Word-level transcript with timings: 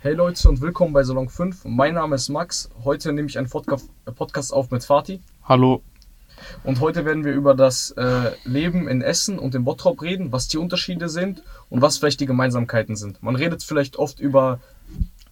Hey 0.00 0.14
Leute 0.14 0.48
und 0.48 0.60
willkommen 0.60 0.92
bei 0.92 1.02
Salon 1.02 1.28
5. 1.28 1.64
Mein 1.64 1.94
Name 1.94 2.14
ist 2.14 2.28
Max. 2.28 2.70
Heute 2.84 3.12
nehme 3.12 3.26
ich 3.26 3.36
einen 3.36 3.48
Podcast 3.48 4.52
auf 4.52 4.70
mit 4.70 4.84
Fatih. 4.84 5.18
Hallo. 5.42 5.82
Und 6.62 6.78
heute 6.78 7.04
werden 7.04 7.24
wir 7.24 7.32
über 7.32 7.52
das 7.52 7.90
äh, 7.96 8.30
Leben 8.44 8.86
in 8.86 9.02
Essen 9.02 9.40
und 9.40 9.56
in 9.56 9.64
Bottrop 9.64 10.00
reden, 10.00 10.30
was 10.30 10.46
die 10.46 10.58
Unterschiede 10.58 11.08
sind 11.08 11.42
und 11.68 11.82
was 11.82 11.98
vielleicht 11.98 12.20
die 12.20 12.26
Gemeinsamkeiten 12.26 12.94
sind. 12.94 13.20
Man 13.24 13.34
redet 13.34 13.64
vielleicht 13.64 13.96
oft 13.96 14.20
über 14.20 14.60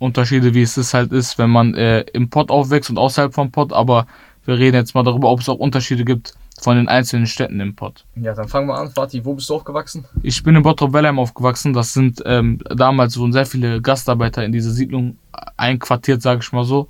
Unterschiede, 0.01 0.53
wie 0.53 0.63
es 0.63 0.93
halt 0.93 1.13
ist, 1.13 1.39
wenn 1.39 1.51
man 1.51 1.75
äh, 1.75 2.01
im 2.13 2.29
Pott 2.29 2.51
aufwächst 2.51 2.91
und 2.91 2.99
außerhalb 2.99 3.33
vom 3.33 3.53
Pott, 3.53 3.73
aber 3.73 4.09
wir 4.47 4.59
reden 4.59 4.77
jetzt 4.77 4.95
mal 4.95 5.03
darüber, 5.03 5.31
ob 5.31 5.41
es 5.41 5.49
auch 5.49 5.59
Unterschiede 5.59 6.05
gibt 6.05 6.35
von 6.61 6.77
den 6.77 6.89
einzelnen 6.89 7.27
Städten 7.27 7.61
im 7.61 7.75
Pott. 7.75 8.05
Ja, 8.15 8.35
dann 8.35 8.49
fangen 8.49 8.69
wir 8.69 8.79
an. 8.79 8.91
Fatih, 8.91 9.25
wo 9.25 9.35
bist 9.35 9.51
du 9.51 9.55
aufgewachsen? 9.55 10.07
Ich 10.23 10.43
bin 10.43 10.57
in 10.57 10.63
Bottrop-Wellheim 10.63 11.19
aufgewachsen. 11.19 11.73
Das 11.73 11.93
sind 11.93 12.23
ähm, 12.25 12.59
damals 12.75 13.19
wurden 13.19 13.33
sehr 13.33 13.47
viele 13.47 13.83
Gastarbeiter 13.83 14.45
in 14.45 14.53
diese 14.53 14.71
Siedlung 14.71 15.19
einquartiert, 15.57 16.23
sage 16.23 16.41
ich 16.43 16.53
mal 16.53 16.65
so. 16.65 16.89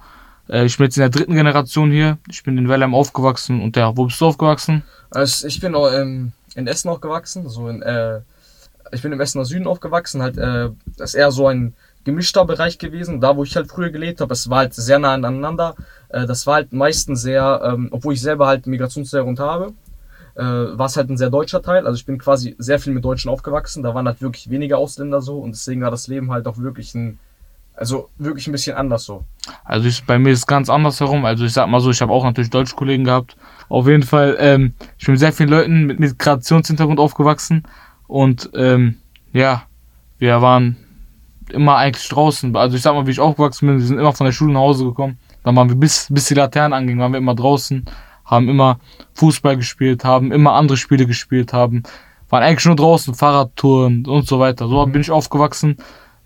Äh, 0.48 0.66
ich 0.66 0.76
bin 0.76 0.84
jetzt 0.84 0.96
in 0.96 1.00
der 1.02 1.10
dritten 1.10 1.34
Generation 1.34 1.90
hier. 1.90 2.18
Ich 2.30 2.42
bin 2.42 2.56
in 2.58 2.68
Wellheim 2.68 2.94
aufgewachsen. 2.94 3.60
Und 3.60 3.76
ja, 3.76 3.96
wo 3.96 4.04
bist 4.06 4.20
du 4.20 4.26
aufgewachsen? 4.26 4.82
Also 5.10 5.46
ich 5.46 5.60
bin 5.60 5.74
auch, 5.74 5.92
ähm, 5.92 6.32
in 6.54 6.66
Essen 6.66 6.88
aufgewachsen. 6.88 7.48
So 7.48 7.68
in, 7.68 7.82
äh, 7.82 8.20
ich 8.92 9.02
bin 9.02 9.12
im 9.12 9.20
Essener 9.20 9.44
Süden 9.44 9.66
aufgewachsen. 9.66 10.22
Halt, 10.22 10.38
äh, 10.38 10.70
das 10.96 11.10
ist 11.10 11.14
eher 11.14 11.32
so 11.32 11.48
ein 11.48 11.74
gemischter 12.06 12.44
Bereich 12.44 12.78
gewesen. 12.78 13.20
Da, 13.20 13.36
wo 13.36 13.42
ich 13.42 13.54
halt 13.56 13.68
früher 13.68 13.90
gelebt 13.90 14.20
habe, 14.20 14.32
es 14.32 14.48
war 14.48 14.58
halt 14.58 14.74
sehr 14.74 14.98
nah 14.98 15.12
aneinander. 15.12 15.74
Äh, 16.08 16.24
das 16.26 16.46
war 16.46 16.54
halt 16.54 16.72
meistens 16.72 17.20
sehr, 17.20 17.60
ähm, 17.64 17.88
obwohl 17.90 18.14
ich 18.14 18.22
selber 18.22 18.46
halt 18.46 18.66
Migrationshintergrund 18.66 19.40
habe, 19.40 19.74
äh, 20.36 20.42
war 20.42 20.86
es 20.86 20.96
halt 20.96 21.10
ein 21.10 21.16
sehr 21.18 21.30
deutscher 21.30 21.60
Teil. 21.60 21.84
Also 21.84 21.96
ich 21.96 22.06
bin 22.06 22.16
quasi 22.18 22.54
sehr 22.58 22.78
viel 22.78 22.94
mit 22.94 23.04
Deutschen 23.04 23.28
aufgewachsen. 23.28 23.82
Da 23.82 23.92
waren 23.94 24.06
halt 24.06 24.22
wirklich 24.22 24.48
wenige 24.48 24.78
Ausländer 24.78 25.20
so 25.20 25.40
und 25.40 25.50
deswegen 25.50 25.82
war 25.82 25.90
das 25.90 26.06
Leben 26.06 26.30
halt 26.30 26.46
auch 26.46 26.58
wirklich 26.58 26.94
ein, 26.94 27.18
also 27.74 28.08
wirklich 28.18 28.46
ein 28.46 28.52
bisschen 28.52 28.76
anders 28.76 29.04
so. 29.04 29.24
Also 29.64 29.88
ich, 29.88 30.04
bei 30.04 30.18
mir 30.18 30.30
ist 30.30 30.38
es 30.40 30.46
ganz 30.46 30.70
anders 30.70 31.00
herum. 31.00 31.24
Also 31.24 31.44
ich 31.44 31.52
sag 31.52 31.68
mal 31.68 31.80
so, 31.80 31.90
ich 31.90 32.00
habe 32.00 32.12
auch 32.12 32.24
natürlich 32.24 32.50
Deutschkollegen 32.50 33.04
gehabt. 33.04 33.36
Auf 33.68 33.88
jeden 33.88 34.04
Fall, 34.04 34.36
ähm, 34.38 34.74
ich 34.96 35.06
bin 35.06 35.14
mit 35.14 35.20
sehr 35.20 35.32
vielen 35.32 35.50
Leuten 35.50 35.86
mit 35.86 35.98
Migrationshintergrund 35.98 37.00
aufgewachsen 37.00 37.64
und 38.06 38.48
ähm, 38.54 38.98
ja, 39.32 39.64
wir 40.18 40.40
waren 40.40 40.76
immer 41.50 41.76
eigentlich 41.76 42.08
draußen. 42.08 42.54
Also 42.56 42.76
ich 42.76 42.82
sag 42.82 42.94
mal, 42.94 43.06
wie 43.06 43.10
ich 43.10 43.20
aufgewachsen 43.20 43.66
bin, 43.66 43.78
wir 43.78 43.86
sind 43.86 43.98
immer 43.98 44.12
von 44.12 44.24
der 44.24 44.32
Schule 44.32 44.52
nach 44.52 44.60
Hause 44.60 44.84
gekommen. 44.84 45.18
Dann 45.42 45.54
waren 45.56 45.68
wir 45.68 45.76
bis, 45.76 46.08
bis 46.10 46.26
die 46.26 46.34
Laternen 46.34 46.72
angingen, 46.72 47.00
waren 47.00 47.12
wir 47.12 47.18
immer 47.18 47.34
draußen, 47.34 47.84
haben 48.24 48.48
immer 48.48 48.80
Fußball 49.14 49.56
gespielt, 49.56 50.04
haben 50.04 50.32
immer 50.32 50.52
andere 50.52 50.76
Spiele 50.76 51.06
gespielt, 51.06 51.52
haben, 51.52 51.84
waren 52.28 52.42
eigentlich 52.42 52.66
nur 52.66 52.76
draußen, 52.76 53.14
Fahrradtouren 53.14 54.06
und 54.06 54.26
so 54.26 54.40
weiter. 54.40 54.66
So 54.68 54.84
mhm. 54.84 54.92
bin 54.92 55.00
ich 55.00 55.10
aufgewachsen. 55.10 55.76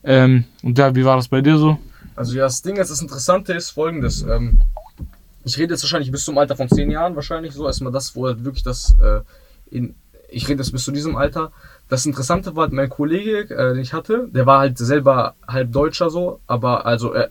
Ähm, 0.03 0.45
und 0.63 0.79
ja, 0.79 0.95
wie 0.95 1.05
war 1.05 1.17
das 1.17 1.29
bei 1.29 1.43
dir 1.43 1.59
so? 1.59 1.79
Also 2.17 2.37
ja, 2.37 2.45
das 2.45 2.63
Ding 2.63 2.77
ist, 2.77 2.91
das 2.91 3.03
Interessante 3.03 3.53
ist 3.53 3.71
folgendes. 3.71 4.23
Ähm, 4.23 4.63
ich 5.45 5.59
rede 5.59 5.75
jetzt 5.75 5.83
wahrscheinlich 5.83 6.11
bis 6.11 6.25
zum 6.25 6.39
Alter 6.39 6.57
von 6.57 6.69
zehn 6.69 6.91
Jahren 6.91 7.15
wahrscheinlich 7.17 7.53
so. 7.53 7.67
Erstmal 7.67 7.93
das, 7.93 8.15
wo 8.15 8.27
halt 8.27 8.45
wirklich 8.45 8.63
das 8.63 8.97
äh, 9.01 9.21
in, 9.71 9.95
ich 10.29 10.48
rede 10.48 10.63
jetzt 10.63 10.73
bis 10.73 10.85
zu 10.85 10.93
diesem 10.93 11.17
Alter. 11.17 11.53
Das 11.91 12.06
Interessante 12.06 12.55
war, 12.55 12.69
mein 12.70 12.88
Kollege, 12.88 13.52
äh, 13.52 13.74
den 13.74 13.83
ich 13.83 13.92
hatte, 13.92 14.28
der 14.33 14.46
war 14.46 14.60
halt 14.60 14.78
selber 14.78 15.34
halb 15.46 15.72
Deutscher 15.72 16.08
so, 16.08 16.38
aber 16.46 16.86
also 16.86 17.12
er, 17.12 17.30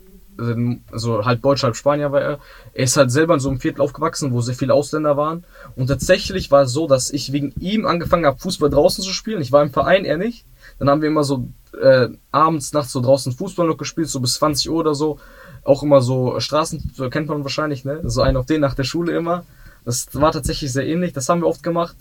also 0.91 1.25
halb 1.25 1.41
Deutscher, 1.41 1.67
halb 1.67 1.77
Spanier 1.77 2.11
war 2.11 2.21
er. 2.21 2.39
Er 2.73 2.83
ist 2.83 2.97
halt 2.97 3.09
selber 3.09 3.35
in 3.35 3.39
so 3.39 3.49
einem 3.49 3.61
Viertel 3.61 3.81
aufgewachsen, 3.81 4.33
wo 4.33 4.41
sehr 4.41 4.55
viele 4.55 4.73
Ausländer 4.73 5.15
waren. 5.15 5.45
Und 5.77 5.87
tatsächlich 5.87 6.51
war 6.51 6.63
es 6.63 6.73
so, 6.73 6.87
dass 6.87 7.09
ich 7.09 7.31
wegen 7.31 7.53
ihm 7.59 7.85
angefangen 7.85 8.25
habe, 8.25 8.37
Fußball 8.37 8.69
draußen 8.69 9.03
zu 9.03 9.11
spielen. 9.13 9.41
Ich 9.41 9.53
war 9.53 9.63
im 9.63 9.71
Verein, 9.71 10.03
er 10.03 10.17
nicht. 10.17 10.45
Dann 10.77 10.89
haben 10.89 11.01
wir 11.01 11.09
immer 11.09 11.23
so 11.23 11.47
äh, 11.81 12.09
abends, 12.31 12.73
nachts 12.73 12.91
so 12.91 13.01
draußen 13.01 13.31
Fußball 13.31 13.65
noch 13.65 13.77
gespielt, 13.77 14.09
so 14.09 14.19
bis 14.19 14.35
20 14.35 14.69
Uhr 14.69 14.77
oder 14.77 14.93
so. 14.93 15.19
Auch 15.63 15.83
immer 15.83 16.01
so 16.01 16.39
Straßen, 16.39 16.91
so 16.95 17.09
kennt 17.09 17.29
man 17.29 17.43
wahrscheinlich, 17.43 17.85
ne? 17.85 18.01
So 18.03 18.21
einen 18.21 18.37
auf 18.37 18.45
den 18.45 18.61
nach 18.61 18.75
der 18.75 18.83
Schule 18.83 19.15
immer. 19.15 19.45
Das 19.85 20.07
war 20.13 20.33
tatsächlich 20.33 20.71
sehr 20.71 20.85
ähnlich, 20.85 21.13
das 21.13 21.29
haben 21.29 21.41
wir 21.41 21.47
oft 21.47 21.63
gemacht 21.63 21.95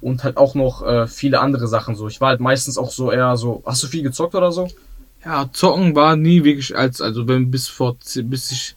und 0.00 0.24
halt 0.24 0.36
auch 0.36 0.54
noch 0.54 0.86
äh, 0.86 1.06
viele 1.06 1.40
andere 1.40 1.68
Sachen 1.68 1.96
so. 1.96 2.08
Ich 2.08 2.20
war 2.20 2.28
halt 2.28 2.40
meistens 2.40 2.78
auch 2.78 2.90
so 2.90 3.10
eher 3.10 3.36
so, 3.36 3.62
hast 3.66 3.82
du 3.82 3.86
viel 3.86 4.02
gezockt 4.02 4.34
oder 4.34 4.52
so? 4.52 4.68
Ja, 5.24 5.48
zocken 5.52 5.94
war 5.94 6.16
nie 6.16 6.44
wirklich 6.44 6.76
als, 6.76 7.00
also 7.00 7.26
wenn 7.26 7.50
bis 7.50 7.68
vor, 7.68 7.96
bis 8.24 8.50
ich 8.52 8.76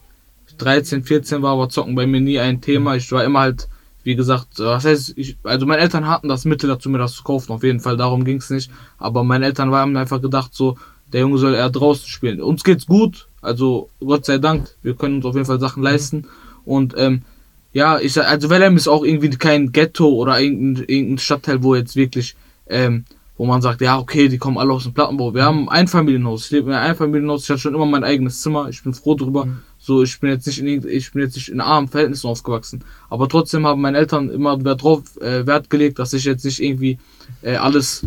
13, 0.58 1.04
14 1.04 1.42
war, 1.42 1.58
war 1.58 1.70
zocken 1.70 1.96
bei 1.96 2.08
mir 2.08 2.22
nie 2.22 2.40
ein 2.40 2.62
Thema. 2.62 2.96
Ich 2.96 3.12
war 3.12 3.24
immer 3.24 3.42
halt, 3.42 3.68
wie 4.04 4.16
gesagt, 4.16 4.48
was 4.58 4.86
heißt, 4.86 5.14
ich, 5.16 5.38
also 5.44 5.66
meine 5.66 5.82
Eltern 5.82 6.08
hatten 6.08 6.28
das 6.28 6.46
Mittel 6.46 6.68
dazu, 6.68 6.90
mir 6.90 6.98
das 6.98 7.14
zu 7.14 7.24
kaufen, 7.24 7.52
auf 7.52 7.64
jeden 7.64 7.80
Fall, 7.80 7.98
darum 7.98 8.26
ging 8.26 8.38
es 8.38 8.50
nicht. 8.50 8.72
Aber 8.98 9.24
meine 9.24 9.46
Eltern 9.46 9.72
haben 9.72 9.96
einfach 9.96 10.22
gedacht, 10.22 10.54
so, 10.54 10.78
der 11.14 11.22
Junge 11.22 11.38
soll 11.38 11.54
eher 11.54 11.70
draußen 11.70 12.08
spielen. 12.08 12.42
Uns 12.42 12.64
geht's 12.64 12.86
gut, 12.86 13.28
also 13.42 13.90
Gott 14.00 14.26
sei 14.26 14.38
Dank, 14.38 14.70
wir 14.82 14.96
können 14.96 15.18
uns 15.18 15.26
auf 15.26 15.36
jeden 15.36 15.46
Fall 15.46 15.60
Sachen 15.60 15.84
leisten. 15.84 16.28
Und 16.66 16.94
ähm, 16.98 17.24
ja, 17.72 18.00
ich 18.00 18.20
also 18.20 18.50
Wellheim 18.50 18.78
ist 18.78 18.88
auch 18.88 19.04
irgendwie 19.04 19.30
kein 19.30 19.72
Ghetto 19.72 20.08
oder 20.10 20.40
irgendein, 20.40 20.86
irgendein 20.88 21.18
Stadtteil, 21.20 21.62
wo 21.62 21.76
jetzt 21.76 21.96
wirklich, 21.96 22.36
ähm, 22.68 23.06
wo 23.38 23.46
man 23.46 23.62
sagt, 23.62 23.82
ja, 23.82 24.00
okay, 24.00 24.28
die 24.28 24.38
kommen 24.38 24.58
alle 24.58 24.74
aus 24.74 24.84
dem 24.84 24.94
Plattenbau. 24.94 25.34
Wir 25.34 25.44
haben 25.44 25.70
ein 25.70 25.88
Familienhaus. 25.88 26.46
Ich 26.46 26.52
lebe 26.52 26.70
in 26.70 26.76
einem 26.76 26.90
Einfamilienhaus. 26.90 27.44
Ich 27.44 27.50
hatte 27.50 27.60
schon 27.60 27.76
immer 27.76 27.86
mein 27.86 28.04
eigenes 28.04 28.42
Zimmer. 28.42 28.68
Ich 28.70 28.84
bin 28.84 28.94
froh 28.94 29.16
drüber. 29.16 29.46
Mhm. 29.46 29.60
So, 29.78 30.04
ich 30.04 30.20
bin 30.20 30.32
jetzt 30.32 30.46
nicht 30.48 30.60
in, 30.60 30.88
ich 30.88 31.14
bin 31.14 31.22
jetzt 31.22 31.36
nicht 31.36 31.50
in 31.50 31.62
armen 31.62 31.88
Verhältnissen 31.88 32.28
aufgewachsen. 32.28 32.84
Aber 33.10 33.30
trotzdem 33.30 33.66
haben 33.66 33.82
meine 33.82 33.98
Eltern 33.98 34.30
immer 34.30 34.62
Wert 34.66 34.82
drauf, 34.84 35.04
äh, 35.22 35.46
Wert 35.46 35.70
gelegt, 35.70 36.00
dass 36.00 36.12
ich 36.14 36.26
jetzt 36.26 36.44
nicht 36.44 36.62
irgendwie 36.62 36.98
äh, 37.42 37.56
alles 37.56 38.06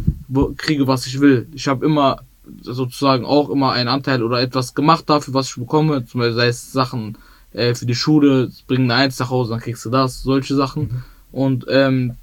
kriege, 0.58 0.86
was 0.86 1.06
ich 1.06 1.20
will. 1.20 1.48
Ich 1.54 1.66
habe 1.68 1.86
immer 1.86 2.20
sozusagen 2.60 3.24
auch 3.24 3.48
immer 3.48 3.72
einen 3.72 3.88
Anteil 3.88 4.22
oder 4.22 4.40
etwas 4.40 4.74
gemacht 4.74 5.08
dafür, 5.08 5.34
was 5.34 5.48
ich 5.48 5.56
bekomme. 5.56 6.04
Zum 6.04 6.20
Beispiel 6.20 6.36
sei 6.36 6.48
es 6.48 6.72
Sachen, 6.72 7.16
äh, 7.52 7.74
für 7.74 7.86
die 7.86 7.94
Schule, 7.94 8.50
eine 8.68 8.94
Eins 8.94 9.18
nach 9.18 9.30
Hause, 9.30 9.50
dann 9.50 9.60
kriegst 9.60 9.84
du 9.84 9.90
das, 9.90 10.22
solche 10.22 10.54
Sachen. 10.54 11.04
Und 11.30 11.66
ähm, 11.68 12.16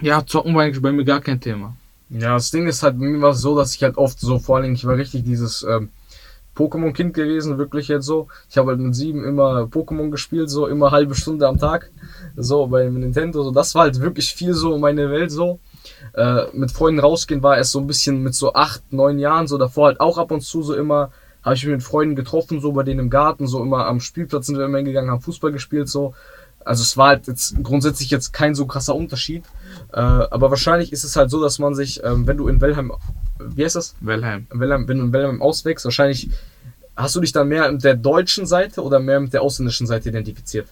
ja, 0.00 0.24
zocken 0.24 0.54
war 0.54 0.62
eigentlich 0.62 0.82
bei 0.82 0.92
mir 0.92 1.04
gar 1.04 1.20
kein 1.20 1.40
Thema. 1.40 1.74
Ja, 2.10 2.34
das 2.34 2.50
Ding 2.50 2.66
ist 2.66 2.82
halt, 2.82 2.98
bei 2.98 3.06
mir 3.06 3.20
war 3.20 3.30
es 3.30 3.40
so, 3.40 3.56
dass 3.56 3.74
ich 3.74 3.82
halt 3.82 3.96
oft 3.96 4.18
so, 4.18 4.38
vor 4.38 4.56
allen 4.56 4.64
Dingen, 4.64 4.74
ich 4.74 4.84
war 4.84 4.96
richtig 4.96 5.24
dieses 5.24 5.62
ähm, 5.62 5.90
Pokémon-Kind 6.56 7.14
gewesen, 7.14 7.58
wirklich 7.58 7.88
jetzt 7.88 8.06
so. 8.06 8.28
Ich 8.50 8.58
habe 8.58 8.70
halt 8.70 8.80
mit 8.80 8.94
sieben 8.94 9.24
immer 9.24 9.62
Pokémon 9.62 10.10
gespielt, 10.10 10.50
so 10.50 10.66
immer 10.66 10.90
halbe 10.90 11.14
Stunde 11.14 11.46
am 11.46 11.58
Tag, 11.58 11.90
so 12.36 12.66
bei 12.66 12.88
Nintendo. 12.88 13.42
So, 13.44 13.50
das 13.50 13.74
war 13.74 13.82
halt 13.82 14.00
wirklich 14.00 14.34
viel 14.34 14.54
so 14.54 14.76
meine 14.78 15.10
Welt 15.10 15.30
so. 15.30 15.60
Äh, 16.14 16.44
mit 16.52 16.72
Freunden 16.72 17.00
rausgehen 17.00 17.42
war 17.42 17.56
erst 17.56 17.72
so 17.72 17.78
ein 17.78 17.86
bisschen 17.86 18.22
mit 18.22 18.34
so 18.34 18.52
acht, 18.52 18.92
neun 18.92 19.18
Jahren, 19.18 19.46
so 19.46 19.56
davor 19.56 19.86
halt 19.86 20.00
auch 20.00 20.18
ab 20.18 20.30
und 20.32 20.42
zu 20.42 20.62
so 20.62 20.74
immer 20.74 21.12
habe 21.42 21.54
ich 21.54 21.64
mich 21.64 21.72
mit 21.72 21.82
Freunden 21.82 22.16
getroffen, 22.16 22.60
so 22.60 22.72
bei 22.72 22.82
denen 22.82 23.00
im 23.00 23.10
Garten, 23.10 23.46
so 23.46 23.62
immer 23.62 23.86
am 23.86 24.00
Spielplatz 24.00 24.46
sind 24.46 24.58
wir 24.58 24.64
immer 24.64 24.78
hingegangen, 24.78 25.10
haben 25.10 25.22
Fußball 25.22 25.52
gespielt, 25.52 25.88
so. 25.88 26.14
Also 26.62 26.82
es 26.82 26.96
war 26.96 27.08
halt 27.08 27.26
jetzt 27.26 27.54
grundsätzlich 27.62 28.10
jetzt 28.10 28.32
kein 28.32 28.54
so 28.54 28.66
krasser 28.66 28.94
Unterschied. 28.94 29.44
Äh, 29.92 30.00
aber 30.00 30.50
wahrscheinlich 30.50 30.92
ist 30.92 31.04
es 31.04 31.16
halt 31.16 31.30
so, 31.30 31.40
dass 31.40 31.58
man 31.58 31.74
sich, 31.74 32.04
ähm, 32.04 32.26
wenn 32.26 32.36
du 32.36 32.48
in 32.48 32.60
Wellheim, 32.60 32.92
wie 33.38 33.64
heißt 33.64 33.76
das? 33.76 33.94
Wellheim. 34.00 34.46
Wellheim. 34.50 34.86
Wenn 34.86 34.98
du 34.98 35.04
in 35.04 35.12
Wellheim 35.12 35.40
auswächst, 35.40 35.86
wahrscheinlich 35.86 36.28
hast 36.96 37.16
du 37.16 37.20
dich 37.20 37.32
dann 37.32 37.48
mehr 37.48 37.72
mit 37.72 37.82
der 37.82 37.94
deutschen 37.94 38.44
Seite 38.44 38.82
oder 38.82 39.00
mehr 39.00 39.20
mit 39.20 39.32
der 39.32 39.40
ausländischen 39.40 39.86
Seite 39.86 40.10
identifiziert? 40.10 40.68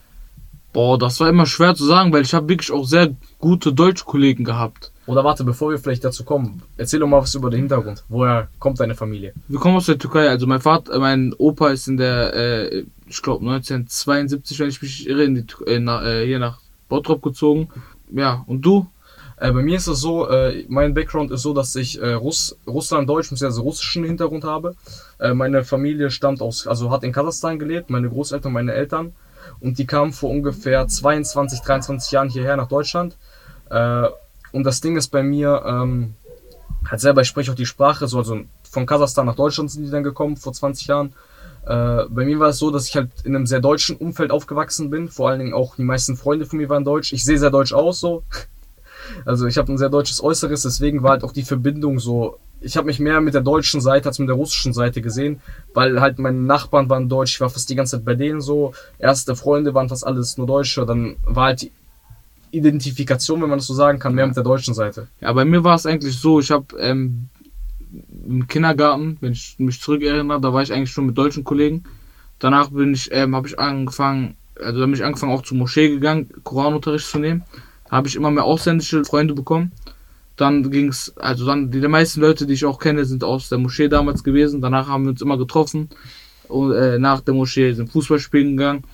Boah, 0.75 0.99
das 0.99 1.19
war 1.21 1.31
immer 1.31 1.47
schwer 1.47 1.75
zu 1.75 1.87
sagen, 1.87 2.13
weil 2.13 2.23
ich 2.23 2.35
habe 2.35 2.49
wirklich 2.49 2.71
auch 2.71 2.85
sehr 2.85 3.15
gute 3.39 3.73
Deutschkollegen 3.73 4.45
gehabt. 4.45 4.93
Oder 5.09 5.25
warte, 5.25 5.43
bevor 5.43 5.71
wir 5.71 5.79
vielleicht 5.79 6.05
dazu 6.05 6.23
kommen, 6.23 6.63
erzähl 6.77 7.01
doch 7.01 7.07
mal 7.07 7.23
was 7.23 7.35
über 7.35 7.49
den 7.49 7.61
Hintergrund. 7.61 8.05
Woher 8.11 8.49
kommt 8.59 8.79
deine 8.79 8.95
Familie? 8.95 9.33
Wir 9.49 9.59
kommen 9.59 9.77
aus 9.77 9.87
der 9.87 9.97
Türkei. 9.97 10.29
Also 10.29 10.47
mein 10.47 10.61
Vater, 10.61 10.99
mein 10.99 11.33
Opa 11.39 11.71
ist 11.71 11.89
in 11.89 11.97
der, 11.97 12.35
äh, 12.35 12.85
ich 13.07 13.23
glaube 13.23 13.41
1972, 13.41 14.59
wenn 14.59 14.69
ich 14.69 14.83
mich 14.83 15.09
irre, 15.09 15.25
in 15.25 15.35
die, 15.35 15.47
äh, 15.67 15.81
nach, 15.81 16.05
äh, 16.05 16.27
hier 16.27 16.39
nach 16.39 16.61
Bottrop 16.91 17.23
gezogen. 17.23 17.71
Ja, 18.13 18.45
und 18.47 18.61
du? 18.61 18.87
Äh, 19.39 19.51
bei 19.53 19.63
mir 19.63 19.79
ist 19.79 19.87
es 19.87 19.99
so, 19.99 20.29
äh, 20.29 20.67
mein 20.69 20.93
Background 20.93 21.31
ist 21.31 21.41
so, 21.41 21.55
dass 21.55 21.75
ich 21.75 21.99
äh, 22.03 22.13
Russ, 22.13 22.59
Russland-Deutsch 22.67 23.31
bzw. 23.31 23.61
russischen 23.63 24.05
Hintergrund 24.05 24.45
habe. 24.45 24.75
Äh, 25.19 25.33
meine 25.33 25.65
Familie 25.65 26.11
stammt 26.11 26.43
aus, 26.43 26.67
also 26.67 26.91
hat 26.91 27.03
in 27.03 27.13
Kasachstan 27.13 27.59
gelebt, 27.59 27.89
meine 27.89 28.11
Großeltern, 28.11 28.53
meine 28.53 28.75
Eltern. 28.75 29.15
Und 29.61 29.79
die 29.79 29.87
kamen 29.87 30.13
vor 30.13 30.29
ungefähr 30.29 30.87
22, 30.87 31.61
23 31.61 32.13
Jahren 32.13 32.29
hierher 32.29 32.59
nach 32.59 32.69
Deutschland. 32.69 33.17
Und 34.53 34.65
das 34.65 34.81
Ding 34.81 34.97
ist 34.97 35.09
bei 35.09 35.23
mir, 35.23 35.63
ähm, 35.67 36.15
halt 36.89 37.01
selber, 37.01 37.23
ich 37.23 37.29
spreche 37.29 37.51
auch 37.51 37.57
die 37.57 37.67
Sprache, 37.67 38.07
so, 38.07 38.19
also 38.19 38.41
von 38.63 38.87
Kasachstan 38.87 39.27
nach 39.27 39.37
Deutschland 39.37 39.71
sind 39.71 39.85
die 39.85 39.91
dann 39.91 40.03
gekommen, 40.03 40.37
vor 40.37 40.53
20 40.53 40.87
Jahren. 40.87 41.13
Äh, 41.67 42.05
bei 42.09 42.25
mir 42.25 42.39
war 42.39 42.49
es 42.49 42.59
so, 42.59 42.71
dass 42.71 42.89
ich 42.89 42.97
halt 42.97 43.11
in 43.25 43.37
einem 43.37 43.47
sehr 43.47 43.61
deutschen 43.61 43.97
Umfeld 43.97 44.31
aufgewachsen 44.31 44.91
bin. 44.91 45.09
Vor 45.09 45.29
allen 45.29 45.39
Dingen 45.39 45.55
auch 45.55 45.77
die 45.77 45.83
meisten 45.83 46.17
Freunde 46.17 46.47
von 46.47 46.59
mir 46.59 46.69
waren 46.69 46.85
deutsch. 46.85 47.13
Ich 47.13 47.25
sehe 47.25 47.39
sehr 47.39 47.51
deutsch 47.51 47.73
aus, 47.73 48.01
so. 48.01 48.23
Also 49.25 49.47
ich 49.47 49.57
habe 49.57 49.73
ein 49.73 49.79
sehr 49.79 49.89
deutsches 49.89 50.23
Äußeres, 50.23 50.63
deswegen 50.63 51.03
war 51.03 51.13
halt 51.13 51.25
auch 51.25 51.33
die 51.33 51.45
Verbindung 51.45 51.99
so. 51.99 52.39
Ich 52.61 52.77
habe 52.77 52.89
mich 52.89 53.01
mehr 53.01 53.23
mit 53.23 53.33
der 53.33 53.41
deutschen 53.41 53.81
Seite 53.81 54.09
als 54.09 54.19
mit 54.19 54.29
der 54.29 54.37
russischen 54.37 54.75
Seite 54.75 55.01
gesehen, 55.01 55.41
weil 55.73 56.01
halt 56.01 56.19
meine 56.19 56.41
Nachbarn 56.41 56.91
waren 56.91 57.09
deutsch, 57.09 57.37
ich 57.37 57.41
war 57.41 57.49
fast 57.49 57.71
die 57.71 57.75
ganze 57.75 57.97
Zeit 57.97 58.05
bei 58.05 58.17
denen 58.17 58.43
so. 58.43 58.75
Erste 58.99 59.35
Freunde 59.35 59.73
waren 59.73 59.89
fast 59.89 60.07
alles 60.07 60.37
nur 60.37 60.47
Deutsche, 60.47 60.85
dann 60.85 61.17
war 61.23 61.47
halt 61.47 61.63
die 61.63 61.73
Identifikation, 62.51 63.41
wenn 63.43 63.49
man 63.49 63.59
das 63.59 63.67
so 63.67 63.75
sagen 63.75 63.99
kann, 63.99 64.15
mehr 64.15 64.27
mit 64.27 64.37
der 64.37 64.45
deutschen 64.45 64.75
Seite. 64.75 65.09
Ja, 65.21 65.33
bei 65.33 65.45
mir 65.45 65.65
war 65.65 65.75
es 65.75 65.87
eigentlich 65.87 66.19
so, 66.19 66.41
ich 66.41 66.51
habe 66.51 66.67
ähm, 66.79 67.29
im 68.27 68.47
Kindergarten, 68.47 69.17
wenn 69.21 69.33
ich 69.33 69.57
mich 69.59 69.81
zurückerinnere, 69.81 70.41
da 70.41 70.53
war 70.53 70.63
ich 70.63 70.73
eigentlich 70.73 70.91
schon 70.91 71.07
mit 71.07 71.17
deutschen 71.17 71.45
Kollegen. 71.45 71.85
Danach 72.39 72.71
bin 72.71 72.95
ich, 72.95 73.09
ähm, 73.13 73.35
habe 73.35 73.49
ich 73.49 73.59
angefangen, 73.59 74.37
also 74.63 74.81
bin 74.81 74.95
ich 74.95 75.05
angefangen 75.05 75.33
auch 75.33 75.43
zur 75.43 75.57
Moschee 75.57 75.89
gegangen, 75.89 76.29
Koranunterricht 76.45 77.07
zu 77.07 77.19
nehmen. 77.19 77.45
Da 77.89 77.97
habe 77.97 78.09
ich 78.09 78.17
immer 78.17 78.31
mehr 78.31 78.45
ausländische 78.45 79.05
Freunde 79.05 79.35
bekommen. 79.35 79.73
Dann 80.37 80.71
ging 80.71 80.89
es, 80.89 81.17
also 81.17 81.47
dann, 81.47 81.71
die, 81.71 81.81
die 81.81 81.89
meisten 81.89 82.21
Leute, 82.21 82.47
die 82.47 82.55
ich 82.55 82.65
auch 82.65 82.79
kenne, 82.79 83.05
sind 83.05 83.25
aus 83.25 83.49
der 83.49 83.59
Moschee 83.59 83.89
damals 83.89 84.23
gewesen. 84.23 84.61
Danach 84.61 84.87
haben 84.87 85.05
wir 85.05 85.11
uns 85.11 85.23
immer 85.23 85.37
getroffen. 85.37 85.89
Und 86.47 86.73
äh, 86.73 86.99
nach 86.99 87.21
der 87.21 87.35
Moschee 87.35 87.73
sind 87.73 87.91
Fußball 87.91 88.21
spielen 88.21 88.57
gegangen. 88.57 88.85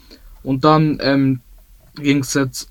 Und 0.43 0.65
dann 0.65 0.99
ähm, 1.03 1.41
ging 1.97 2.21
es 2.21 2.35
jetzt, 2.35 2.71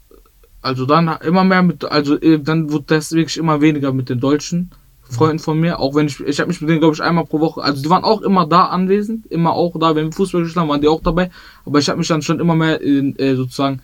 also 0.63 0.85
dann 0.85 1.09
immer 1.21 1.43
mehr 1.43 1.61
mit, 1.61 1.85
also 1.85 2.19
äh, 2.19 2.39
dann 2.39 2.71
wurde 2.71 2.85
das 2.87 3.11
wirklich 3.11 3.37
immer 3.37 3.61
weniger 3.61 3.93
mit 3.93 4.09
den 4.09 4.19
Deutschen. 4.19 4.71
Freunden 5.09 5.39
von 5.39 5.59
mir, 5.59 5.79
auch 5.79 5.93
wenn 5.93 6.07
ich, 6.07 6.19
ich 6.21 6.39
habe 6.39 6.47
mich 6.47 6.59
mit 6.59 6.69
denen, 6.69 6.79
glaube 6.79 6.95
ich, 6.95 7.01
einmal 7.01 7.25
pro 7.25 7.39
Woche, 7.39 7.61
also 7.61 7.83
die 7.83 7.89
waren 7.89 8.03
auch 8.03 8.21
immer 8.21 8.47
da 8.47 8.65
anwesend, 8.67 9.27
immer 9.27 9.53
auch 9.53 9.77
da, 9.79 9.95
wenn 9.95 10.05
wir 10.05 10.11
Fußball 10.11 10.41
gespielt 10.41 10.59
haben, 10.59 10.69
waren 10.69 10.81
die 10.81 10.87
auch 10.87 11.01
dabei, 11.01 11.29
aber 11.65 11.77
ich 11.77 11.87
habe 11.89 11.99
mich 11.99 12.07
dann 12.07 12.21
schon 12.21 12.39
immer 12.39 12.55
mehr 12.55 12.81
in, 12.81 13.15
äh, 13.19 13.35
sozusagen 13.35 13.81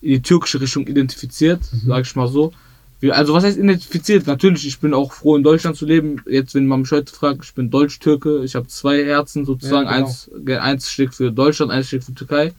in 0.00 0.10
die 0.10 0.22
türkische 0.22 0.60
Richtung 0.60 0.86
identifiziert, 0.86 1.60
mhm. 1.72 1.88
sage 1.88 2.02
ich 2.02 2.14
mal 2.14 2.28
so. 2.28 2.52
Wie, 3.00 3.12
also 3.12 3.32
was 3.32 3.44
heißt 3.44 3.58
identifiziert? 3.58 4.26
Natürlich, 4.26 4.66
ich 4.66 4.80
bin 4.80 4.92
auch 4.92 5.12
froh 5.12 5.36
in 5.36 5.42
Deutschland 5.42 5.76
zu 5.76 5.86
leben. 5.86 6.20
Jetzt, 6.28 6.54
wenn 6.54 6.66
man 6.66 6.80
mich 6.80 6.90
heute 6.90 7.12
fragt, 7.12 7.44
ich 7.44 7.54
bin 7.54 7.70
Deutsch-Türke, 7.70 8.42
ich 8.44 8.56
habe 8.56 8.66
zwei 8.66 9.04
Herzen 9.04 9.44
sozusagen, 9.44 9.86
ja, 9.86 9.96
genau. 9.96 10.06
eins, 10.06 10.30
eins 10.60 10.90
steht 10.90 11.14
für 11.14 11.30
Deutschland, 11.30 11.70
eins 11.70 11.86
steht 11.86 12.04
für 12.04 12.14
Türkei. 12.14 12.52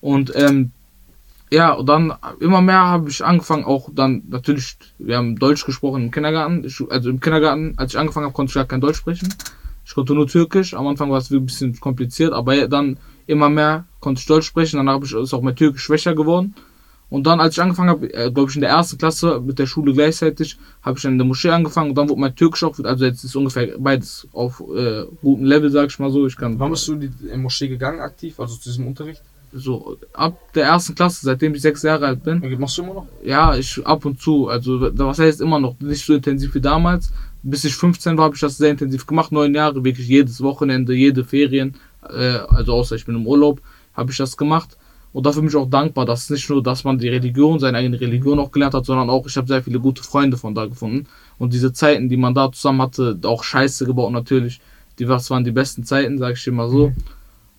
Und 0.00 0.32
ähm, 0.36 0.70
ja, 1.52 1.72
und 1.72 1.86
dann 1.86 2.14
immer 2.40 2.62
mehr 2.62 2.80
habe 2.80 3.10
ich 3.10 3.22
angefangen, 3.22 3.64
auch 3.64 3.90
dann 3.92 4.22
natürlich, 4.30 4.78
wir 4.98 5.18
haben 5.18 5.36
Deutsch 5.36 5.66
gesprochen 5.66 6.04
im 6.04 6.10
Kindergarten. 6.10 6.64
Ich, 6.64 6.82
also 6.88 7.10
im 7.10 7.20
Kindergarten, 7.20 7.74
als 7.76 7.92
ich 7.92 7.98
angefangen 7.98 8.24
habe, 8.24 8.34
konnte 8.34 8.50
ich 8.50 8.54
gar 8.54 8.64
kein 8.64 8.80
Deutsch 8.80 8.96
sprechen. 8.96 9.28
Ich 9.84 9.94
konnte 9.94 10.14
nur 10.14 10.26
Türkisch. 10.26 10.72
Am 10.72 10.86
Anfang 10.86 11.10
war 11.10 11.18
es 11.18 11.30
ein 11.30 11.44
bisschen 11.44 11.78
kompliziert, 11.78 12.32
aber 12.32 12.68
dann 12.68 12.96
immer 13.26 13.50
mehr 13.50 13.84
konnte 14.00 14.20
ich 14.20 14.26
Deutsch 14.26 14.46
sprechen. 14.46 14.78
Dann 14.78 14.88
habe 14.88 15.04
ich, 15.04 15.12
ist 15.12 15.34
auch 15.34 15.42
mein 15.42 15.54
Türkisch 15.54 15.82
schwächer 15.82 16.14
geworden. 16.14 16.54
Und 17.10 17.26
dann, 17.26 17.38
als 17.38 17.52
ich 17.52 17.62
angefangen 17.62 17.90
habe, 17.90 18.14
äh, 18.14 18.30
glaube 18.30 18.48
ich 18.48 18.56
in 18.56 18.62
der 18.62 18.70
ersten 18.70 18.96
Klasse 18.96 19.38
mit 19.38 19.58
der 19.58 19.66
Schule 19.66 19.92
gleichzeitig, 19.92 20.56
habe 20.80 20.96
ich 20.96 21.02
dann 21.02 21.12
in 21.12 21.18
der 21.18 21.26
Moschee 21.26 21.50
angefangen 21.50 21.90
und 21.90 21.98
dann 21.98 22.08
wurde 22.08 22.18
mein 22.22 22.34
Türkisch 22.34 22.64
auch, 22.64 22.78
also 22.82 23.04
jetzt 23.04 23.24
ist 23.24 23.36
ungefähr 23.36 23.74
beides 23.78 24.26
auf 24.32 24.62
äh, 24.74 25.04
gutem 25.20 25.44
Level, 25.44 25.70
sag 25.70 25.90
ich 25.90 25.98
mal 25.98 26.10
so. 26.10 26.26
Ich 26.26 26.36
kann. 26.38 26.58
Wann 26.58 26.70
bist 26.70 26.88
du 26.88 26.94
in 26.94 27.00
die 27.00 27.36
Moschee 27.36 27.68
gegangen 27.68 28.00
aktiv, 28.00 28.40
also 28.40 28.56
zu 28.56 28.70
diesem 28.70 28.86
Unterricht? 28.86 29.20
So 29.52 29.98
ab 30.12 30.38
der 30.54 30.64
ersten 30.64 30.94
Klasse, 30.94 31.20
seitdem 31.22 31.54
ich 31.54 31.62
sechs 31.62 31.82
Jahre 31.82 32.06
alt 32.06 32.22
bin. 32.22 32.42
Machst 32.58 32.78
du 32.78 32.82
immer 32.82 32.94
noch? 32.94 33.06
Ja, 33.24 33.54
ich 33.54 33.84
ab 33.86 34.04
und 34.04 34.20
zu. 34.20 34.48
Also 34.48 34.80
was 34.80 35.18
heißt 35.18 35.40
immer 35.40 35.60
noch, 35.60 35.78
nicht 35.80 36.04
so 36.04 36.14
intensiv 36.14 36.54
wie 36.54 36.60
damals. 36.60 37.12
Bis 37.42 37.64
ich 37.64 37.74
15 37.74 38.16
war, 38.16 38.26
habe 38.26 38.34
ich 38.34 38.40
das 38.40 38.56
sehr 38.56 38.70
intensiv 38.70 39.06
gemacht. 39.06 39.32
Neun 39.32 39.54
Jahre, 39.54 39.82
wirklich 39.84 40.08
jedes 40.08 40.40
Wochenende, 40.42 40.94
jede 40.94 41.24
Ferien. 41.24 41.74
Äh, 42.08 42.38
also 42.48 42.74
außer 42.74 42.96
ich 42.96 43.04
bin 43.04 43.16
im 43.16 43.26
Urlaub, 43.26 43.60
habe 43.94 44.10
ich 44.10 44.16
das 44.16 44.36
gemacht. 44.36 44.78
Und 45.12 45.26
dafür 45.26 45.42
bin 45.42 45.50
ich 45.50 45.56
auch 45.56 45.68
dankbar, 45.68 46.06
dass 46.06 46.30
nicht 46.30 46.48
nur, 46.48 46.62
dass 46.62 46.84
man 46.84 46.98
die 46.98 47.08
Religion, 47.08 47.58
seine 47.58 47.78
eigene 47.78 48.00
Religion 48.00 48.38
auch 48.38 48.50
gelernt 48.50 48.74
hat, 48.74 48.86
sondern 48.86 49.10
auch, 49.10 49.26
ich 49.26 49.36
habe 49.36 49.46
sehr 49.46 49.62
viele 49.62 49.78
gute 49.78 50.02
Freunde 50.02 50.38
von 50.38 50.54
da 50.54 50.64
gefunden. 50.64 51.06
Und 51.38 51.52
diese 51.52 51.72
Zeiten, 51.72 52.08
die 52.08 52.16
man 52.16 52.34
da 52.34 52.50
zusammen 52.50 52.80
hatte, 52.80 53.18
auch 53.24 53.44
Scheiße 53.44 53.84
gebaut 53.84 54.12
natürlich, 54.12 54.60
die 54.98 55.04
das 55.04 55.28
waren 55.30 55.44
die 55.44 55.50
besten 55.50 55.84
Zeiten, 55.84 56.18
sage 56.18 56.34
ich 56.34 56.44
dir 56.44 56.52
mal 56.52 56.70
so. 56.70 56.88
Mhm. 56.88 56.96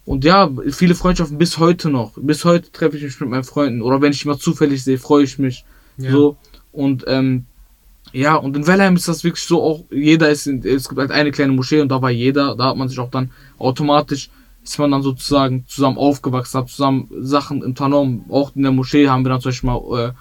Und 0.05 0.25
ja, 0.25 0.49
viele 0.71 0.95
Freundschaften 0.95 1.37
bis 1.37 1.57
heute 1.57 1.89
noch. 1.89 2.13
Bis 2.17 2.43
heute 2.43 2.71
treffe 2.71 2.97
ich 2.97 3.03
mich 3.03 3.19
mit 3.19 3.29
meinen 3.29 3.43
Freunden. 3.43 3.81
Oder 3.81 4.01
wenn 4.01 4.11
ich 4.11 4.25
mal 4.25 4.37
zufällig 4.37 4.83
sehe, 4.83 4.97
freue 4.97 5.23
ich 5.23 5.39
mich. 5.39 5.63
Ja. 5.97 6.11
So. 6.11 6.37
Und 6.71 7.05
ähm, 7.07 7.45
ja, 8.11 8.35
und 8.35 8.55
in 8.55 8.67
Wellheim 8.67 8.95
ist 8.95 9.07
das 9.07 9.23
wirklich 9.23 9.43
so 9.43 9.63
auch, 9.63 9.83
jeder 9.89 10.29
ist, 10.29 10.45
in, 10.45 10.63
es 10.63 10.89
gibt 10.89 10.99
halt 10.99 11.11
eine 11.11 11.31
kleine 11.31 11.53
Moschee 11.53 11.81
und 11.81 11.89
da 11.89 12.01
war 12.01 12.11
jeder, 12.11 12.55
da 12.55 12.69
hat 12.69 12.77
man 12.77 12.89
sich 12.89 12.99
auch 12.99 13.09
dann 13.09 13.31
automatisch, 13.57 14.29
ist 14.63 14.77
man 14.77 14.91
dann 14.91 15.01
sozusagen 15.01 15.65
zusammen 15.67 15.97
aufgewachsen, 15.97 16.59
hat 16.59 16.69
zusammen 16.69 17.09
Sachen 17.21 17.63
unternommen. 17.63 18.25
Auch 18.29 18.55
in 18.55 18.63
der 18.63 18.71
Moschee 18.71 19.07
haben 19.07 19.25
wir 19.25 19.29
dann 19.29 19.41
zum 19.41 19.49
Beispiel 19.49 19.69
mal 19.69 20.13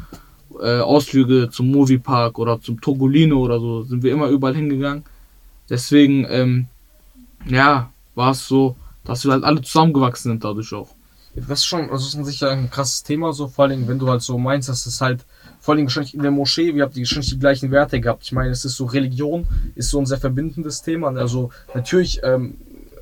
äh, 0.61 0.78
äh, 0.78 0.81
Ausflüge 0.81 1.50
zum 1.50 1.70
Moviepark 1.70 2.38
oder 2.38 2.61
zum 2.61 2.81
Togolino 2.81 3.40
oder 3.40 3.61
so, 3.61 3.82
sind 3.82 4.02
wir 4.02 4.12
immer 4.12 4.28
überall 4.28 4.55
hingegangen. 4.55 5.05
Deswegen, 5.69 6.26
ähm, 6.28 6.67
ja, 7.46 7.90
war 8.14 8.31
es 8.31 8.46
so, 8.46 8.76
dass 9.04 9.25
wir 9.25 9.32
halt 9.32 9.44
alle 9.44 9.62
zusammengewachsen 9.62 10.32
sind 10.32 10.44
dadurch 10.44 10.72
auch. 10.75 10.88
Das 11.34 11.60
ist 11.60 11.64
schon, 11.64 11.88
das 11.88 12.02
ist 12.02 12.25
sicher 12.26 12.50
ein 12.50 12.70
krasses 12.70 13.02
Thema, 13.02 13.32
so 13.32 13.49
vor 13.49 13.64
allem, 13.64 13.88
wenn 13.88 13.99
du 13.99 14.08
halt 14.08 14.20
so 14.20 14.37
meinst, 14.37 14.69
dass 14.69 14.84
es 14.84 15.00
halt 15.00 15.25
vor 15.60 15.75
allem 15.75 15.84
wahrscheinlich 15.84 16.14
in 16.14 16.22
der 16.22 16.31
Moschee, 16.31 16.75
wir 16.75 16.82
haben 16.82 16.93
die 16.93 17.00
wahrscheinlich 17.00 17.31
die 17.31 17.38
gleichen 17.38 17.70
Werte 17.70 18.00
gehabt. 18.00 18.25
Ich 18.25 18.32
meine, 18.32 18.50
es 18.50 18.64
ist 18.64 18.76
so 18.76 18.84
Religion, 18.84 19.46
ist 19.75 19.90
so 19.90 19.99
ein 19.99 20.06
sehr 20.06 20.19
verbindendes 20.19 20.82
Thema. 20.82 21.08
Also 21.16 21.50
natürlich, 21.75 22.20
ähm, 22.22 22.56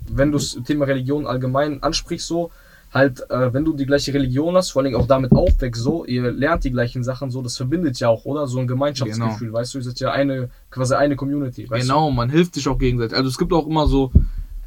wenn 0.09 0.31
du 0.31 0.39
das 0.39 0.59
Thema 0.65 0.85
Religion 0.85 1.27
allgemein 1.27 1.83
ansprichst, 1.83 2.27
so, 2.27 2.51
halt, 2.93 3.29
äh, 3.31 3.53
wenn 3.53 3.65
du 3.65 3.73
die 3.73 3.87
gleiche 3.87 4.13
Religion 4.13 4.57
hast, 4.57 4.71
vor 4.71 4.83
allem 4.83 4.95
auch 4.95 5.07
damit 5.07 5.33
aufwächst, 5.33 5.83
so, 5.83 6.05
ihr 6.05 6.31
lernt 6.31 6.65
die 6.65 6.71
gleichen 6.71 7.03
Sachen, 7.05 7.31
so, 7.31 7.43
das 7.43 7.57
verbindet 7.57 7.99
ja 8.01 8.09
auch, 8.09 8.25
oder? 8.25 8.47
So 8.47 8.59
ein 8.59 8.67
Gemeinschaftsgefühl, 8.67 9.49
genau. 9.49 9.59
weißt 9.59 9.75
du, 9.75 9.79
ihr 9.79 9.85
seid 9.85 10.01
ja 10.01 10.13
eine, 10.13 10.51
quasi 10.71 10.95
eine 10.95 11.17
Community. 11.17 11.65
genau, 11.65 12.09
du? 12.09 12.15
man 12.15 12.31
hilft 12.31 12.55
sich 12.55 12.69
auch 12.69 12.79
gegenseitig. 12.79 13.17
Also 13.17 13.29
es 13.29 13.39
gibt 13.39 13.53
auch 13.53 13.67
immer 13.67 13.87
so, 13.87 14.13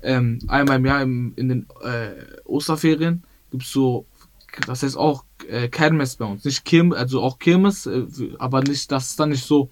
ähm, 0.04 0.40
einmal 0.48 0.78
im 0.78 0.86
Jahr 0.86 1.02
im, 1.02 1.34
in 1.36 1.50
den 1.50 1.68
äh, 1.82 2.12
Osterferien 2.46 3.24
gibt 3.52 3.64
es 3.64 3.72
so, 3.72 4.06
das 4.68 4.84
heißt 4.84 4.98
auch 4.98 5.24
äh, 5.48 5.68
Kermes 5.68 6.16
bei 6.16 6.26
uns. 6.26 6.44
Nicht 6.44 6.66
Kirmes, 6.66 6.98
also 6.98 7.22
auch 7.22 7.40
Kirmes, 7.40 7.86
äh, 7.86 8.06
aber 8.40 8.62
nicht, 8.62 8.92
das 8.92 9.12
ist 9.12 9.20
dann 9.20 9.30
nicht 9.30 9.46
so, 9.46 9.70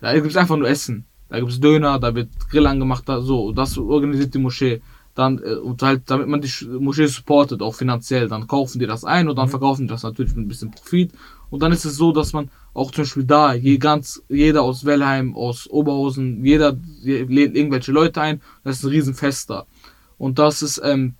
da 0.00 0.12
gibt 0.14 0.26
es 0.26 0.36
einfach 0.36 0.56
nur 0.56 0.68
Essen. 0.68 1.06
Da 1.28 1.40
gibt 1.40 1.50
es 1.50 1.60
Döner, 1.60 1.98
da 1.98 2.14
wird 2.14 2.28
Grill 2.50 2.66
angemacht, 2.66 3.08
da, 3.08 3.20
so, 3.20 3.52
das 3.52 3.76
organisiert 3.78 4.34
die 4.34 4.38
Moschee. 4.38 4.82
Dann, 5.14 5.38
äh, 5.38 5.54
und 5.54 5.82
halt, 5.82 6.02
damit 6.10 6.28
man 6.28 6.40
die 6.40 6.66
Moschee 6.66 7.06
supportet, 7.06 7.62
auch 7.62 7.74
finanziell, 7.74 8.28
dann 8.28 8.46
kaufen 8.46 8.78
die 8.78 8.86
das 8.86 9.04
ein 9.04 9.28
und 9.28 9.36
dann 9.36 9.46
mhm. 9.46 9.50
verkaufen 9.50 9.82
die 9.82 9.92
das 9.92 10.02
natürlich 10.02 10.34
mit 10.34 10.46
ein 10.46 10.48
bisschen 10.48 10.70
Profit. 10.70 11.12
Und 11.50 11.62
dann 11.62 11.72
ist 11.72 11.84
es 11.84 11.96
so, 11.96 12.12
dass 12.12 12.32
man 12.32 12.50
auch 12.74 12.90
zum 12.90 13.04
Beispiel 13.04 13.24
da, 13.24 13.54
je 13.54 13.78
ganz, 13.78 14.22
jeder 14.28 14.62
aus 14.62 14.84
Wellheim, 14.84 15.36
aus 15.36 15.68
Oberhausen, 15.70 16.44
jeder 16.44 16.76
lädt 17.02 17.56
irgendwelche 17.56 17.92
Leute 17.92 18.20
ein. 18.20 18.42
Das 18.64 18.78
ist 18.78 18.84
ein 18.84 18.90
Riesenfest 18.90 19.48
da. 19.48 19.66
Und 20.18 20.38
das 20.40 20.60
ist, 20.60 20.80
ähm, 20.84 21.14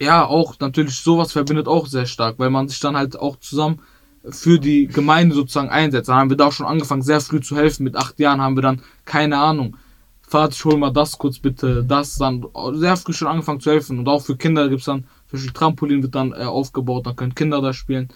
ja, 0.00 0.26
auch 0.26 0.58
natürlich 0.58 0.96
sowas 0.96 1.32
verbindet 1.32 1.68
auch 1.68 1.86
sehr 1.86 2.06
stark, 2.06 2.38
weil 2.38 2.50
man 2.50 2.68
sich 2.68 2.80
dann 2.80 2.96
halt 2.96 3.18
auch 3.18 3.36
zusammen 3.36 3.80
für 4.28 4.58
die 4.58 4.88
Gemeinde 4.88 5.34
sozusagen 5.34 5.70
einsetzt. 5.70 6.08
Da 6.08 6.16
haben 6.16 6.30
wir 6.30 6.36
da 6.36 6.46
auch 6.46 6.52
schon 6.52 6.66
angefangen, 6.66 7.02
sehr 7.02 7.20
früh 7.20 7.40
zu 7.40 7.56
helfen. 7.56 7.84
Mit 7.84 7.96
acht 7.96 8.18
Jahren 8.18 8.40
haben 8.40 8.56
wir 8.56 8.62
dann, 8.62 8.82
keine 9.04 9.38
Ahnung, 9.38 9.76
Vater, 10.22 10.52
ich 10.52 10.64
hol 10.64 10.76
mal 10.76 10.92
das 10.92 11.18
kurz 11.18 11.38
bitte, 11.38 11.84
das 11.84 12.16
dann 12.16 12.46
sehr 12.74 12.96
früh 12.96 13.12
schon 13.12 13.28
angefangen 13.28 13.60
zu 13.60 13.70
helfen. 13.70 13.98
Und 13.98 14.08
auch 14.08 14.22
für 14.22 14.36
Kinder 14.36 14.68
gibt 14.68 14.80
es 14.80 14.86
dann, 14.86 15.04
zum 15.28 15.38
Beispiel 15.38 15.52
Trampolin 15.52 16.02
wird 16.02 16.14
dann 16.14 16.32
äh, 16.32 16.44
aufgebaut, 16.44 17.06
dann 17.06 17.16
können 17.16 17.34
Kinder 17.34 17.60
da 17.60 17.72
spielen. 17.72 18.08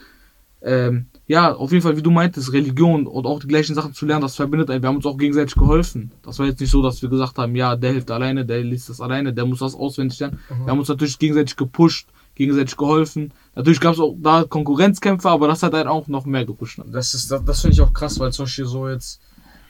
Ähm, 0.64 1.06
ja, 1.26 1.54
auf 1.54 1.72
jeden 1.72 1.82
Fall, 1.82 1.96
wie 1.96 2.02
du 2.02 2.10
meintest, 2.10 2.52
Religion 2.52 3.06
und 3.06 3.26
auch 3.26 3.38
die 3.40 3.46
gleichen 3.46 3.74
Sachen 3.74 3.94
zu 3.94 4.06
lernen, 4.06 4.22
das 4.22 4.36
verbindet 4.36 4.70
einen. 4.70 4.82
Wir 4.82 4.88
haben 4.88 4.96
uns 4.96 5.06
auch 5.06 5.16
gegenseitig 5.16 5.54
geholfen. 5.54 6.10
Das 6.22 6.38
war 6.38 6.46
jetzt 6.46 6.60
nicht 6.60 6.70
so, 6.70 6.82
dass 6.82 7.00
wir 7.00 7.08
gesagt 7.08 7.38
haben, 7.38 7.54
ja, 7.54 7.76
der 7.76 7.92
hilft 7.92 8.10
alleine, 8.10 8.44
der 8.44 8.62
liest 8.62 8.88
das 8.88 9.00
alleine, 9.00 9.32
der 9.32 9.46
muss 9.46 9.60
das 9.60 9.74
auswendig 9.74 10.18
lernen. 10.20 10.38
Mhm. 10.48 10.64
Wir 10.64 10.70
haben 10.72 10.78
uns 10.78 10.88
natürlich 10.88 11.18
gegenseitig 11.18 11.56
gepusht, 11.56 12.08
gegenseitig 12.34 12.76
geholfen. 12.76 13.32
Natürlich 13.54 13.80
gab 13.80 13.94
es 13.94 14.00
auch 14.00 14.14
da 14.18 14.44
Konkurrenzkämpfe, 14.44 15.28
aber 15.30 15.48
das 15.48 15.62
hat 15.62 15.74
einen 15.74 15.88
auch 15.88 16.08
noch 16.08 16.26
mehr 16.26 16.44
gepusht. 16.44 16.80
Das 16.86 17.14
ist, 17.14 17.30
das, 17.30 17.44
das 17.44 17.60
finde 17.60 17.74
ich 17.74 17.80
auch 17.80 17.92
krass, 17.92 18.18
weil 18.18 18.32
zum 18.32 18.44
Beispiel 18.44 18.66
so 18.66 18.88
jetzt, 18.88 19.20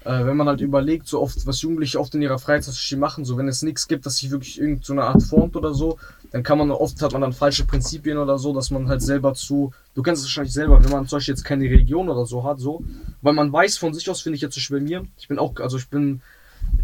äh, 0.05 0.25
wenn 0.25 0.37
man 0.37 0.49
halt 0.49 0.61
überlegt, 0.61 1.07
so 1.07 1.21
oft, 1.21 1.47
was 1.47 1.63
Jugendliche 1.63 2.01
oft 2.01 2.15
in 2.15 2.23
ihrer 2.23 2.39
Freizeit 2.39 2.99
machen, 2.99 3.25
so 3.25 3.37
wenn 3.37 3.47
es 3.47 3.63
nichts 3.63 3.87
gibt, 3.87 4.07
dass 4.07 4.17
sich 4.17 4.31
wirklich 4.31 4.61
irgendeine 4.61 5.03
so 5.03 5.07
Art 5.07 5.23
formt 5.23 5.57
oder 5.57 5.73
so, 5.73 5.99
dann 6.35 6.43
kann 6.43 6.59
man 6.59 6.73
oft 6.73 7.01
hat 7.01 7.13
man 7.13 7.21
dann 7.21 7.33
falsche 7.33 7.65
Prinzipien 7.65 8.19
oder 8.19 8.39
so, 8.39 8.53
dass 8.53 8.73
man 8.73 8.89
halt 8.89 9.01
selber 9.01 9.35
zu, 9.35 9.73
du 9.95 10.03
kennst 10.03 10.23
es 10.23 10.27
wahrscheinlich 10.27 10.53
selber, 10.53 10.83
wenn 10.83 10.91
man 10.91 11.07
zum 11.07 11.19
Beispiel 11.19 11.33
jetzt 11.33 11.45
keine 11.45 11.63
Religion 11.67 12.09
oder 12.09 12.27
so 12.27 12.43
hat, 12.43 12.59
so, 12.59 12.83
weil 13.23 13.35
man 13.35 13.53
weiß 13.53 13.79
von 13.79 13.95
sich 13.95 14.11
aus, 14.11 14.21
finde 14.21 14.35
ich 14.35 14.43
jetzt 14.43 14.55
zum 14.55 14.77
bei 14.77 14.83
mir, 14.83 15.07
ich 15.17 15.29
bin 15.29 15.39
auch, 15.39 15.55
also 15.61 15.77
ich 15.77 15.89
bin, 15.89 16.23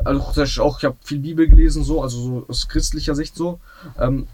also 0.04 0.21
auch, 0.61 0.78
ich 0.78 0.85
habe 0.85 0.97
viel 1.02 1.19
Bibel 1.19 1.49
gelesen, 1.49 1.83
so, 1.83 2.00
also 2.00 2.21
so 2.21 2.45
aus 2.47 2.69
christlicher 2.69 3.16
Sicht 3.16 3.35
so, 3.35 3.59
ähm, 3.99 4.28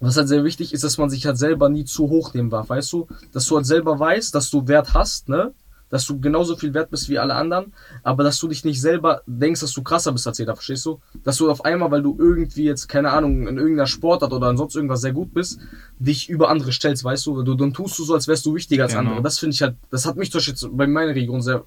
was 0.00 0.16
halt 0.16 0.26
sehr 0.26 0.42
wichtig 0.42 0.72
ist, 0.72 0.82
dass 0.82 0.98
man 0.98 1.08
sich 1.08 1.24
halt 1.24 1.38
selber 1.38 1.68
nie 1.68 1.84
zu 1.84 2.08
hoch 2.08 2.34
nehmen 2.34 2.50
darf, 2.50 2.68
weißt 2.68 2.92
du? 2.92 3.06
Dass 3.32 3.46
du 3.46 3.54
halt 3.54 3.66
selber 3.66 4.00
weißt, 4.00 4.34
dass 4.34 4.50
du 4.50 4.66
Wert 4.66 4.92
hast, 4.92 5.28
ne? 5.28 5.52
Dass 5.92 6.06
du 6.06 6.18
genauso 6.18 6.56
viel 6.56 6.72
wert 6.72 6.90
bist 6.90 7.10
wie 7.10 7.18
alle 7.18 7.34
anderen, 7.34 7.74
aber 8.02 8.24
dass 8.24 8.38
du 8.38 8.48
dich 8.48 8.64
nicht 8.64 8.80
selber 8.80 9.20
denkst, 9.26 9.60
dass 9.60 9.74
du 9.74 9.82
krasser 9.82 10.10
bist 10.12 10.26
als 10.26 10.38
jeder, 10.38 10.56
verstehst 10.56 10.86
du? 10.86 11.00
Dass 11.22 11.36
du 11.36 11.50
auf 11.50 11.66
einmal, 11.66 11.90
weil 11.90 12.02
du 12.02 12.16
irgendwie 12.18 12.64
jetzt, 12.64 12.88
keine 12.88 13.10
Ahnung, 13.10 13.46
in 13.46 13.58
irgendeiner 13.58 13.86
Sportart 13.86 14.32
oder 14.32 14.48
in 14.48 14.56
sonst 14.56 14.74
irgendwas 14.74 15.02
sehr 15.02 15.12
gut 15.12 15.34
bist, 15.34 15.60
dich 15.98 16.30
über 16.30 16.48
andere 16.48 16.72
stellst, 16.72 17.04
weißt 17.04 17.26
du? 17.26 17.42
du 17.42 17.54
dann 17.54 17.74
tust 17.74 17.98
du 17.98 18.04
so, 18.04 18.14
als 18.14 18.26
wärst 18.26 18.46
du 18.46 18.54
wichtiger 18.54 18.84
als 18.84 18.92
genau. 18.92 19.10
andere. 19.10 19.22
Das 19.22 19.38
finde 19.38 19.54
ich 19.54 19.60
halt, 19.60 19.76
das 19.90 20.06
hat 20.06 20.16
mich 20.16 20.32
zum 20.32 20.38
Beispiel 20.38 20.70
bei 20.70 20.86
meiner 20.86 21.14
Region 21.14 21.42
sehr, 21.42 21.64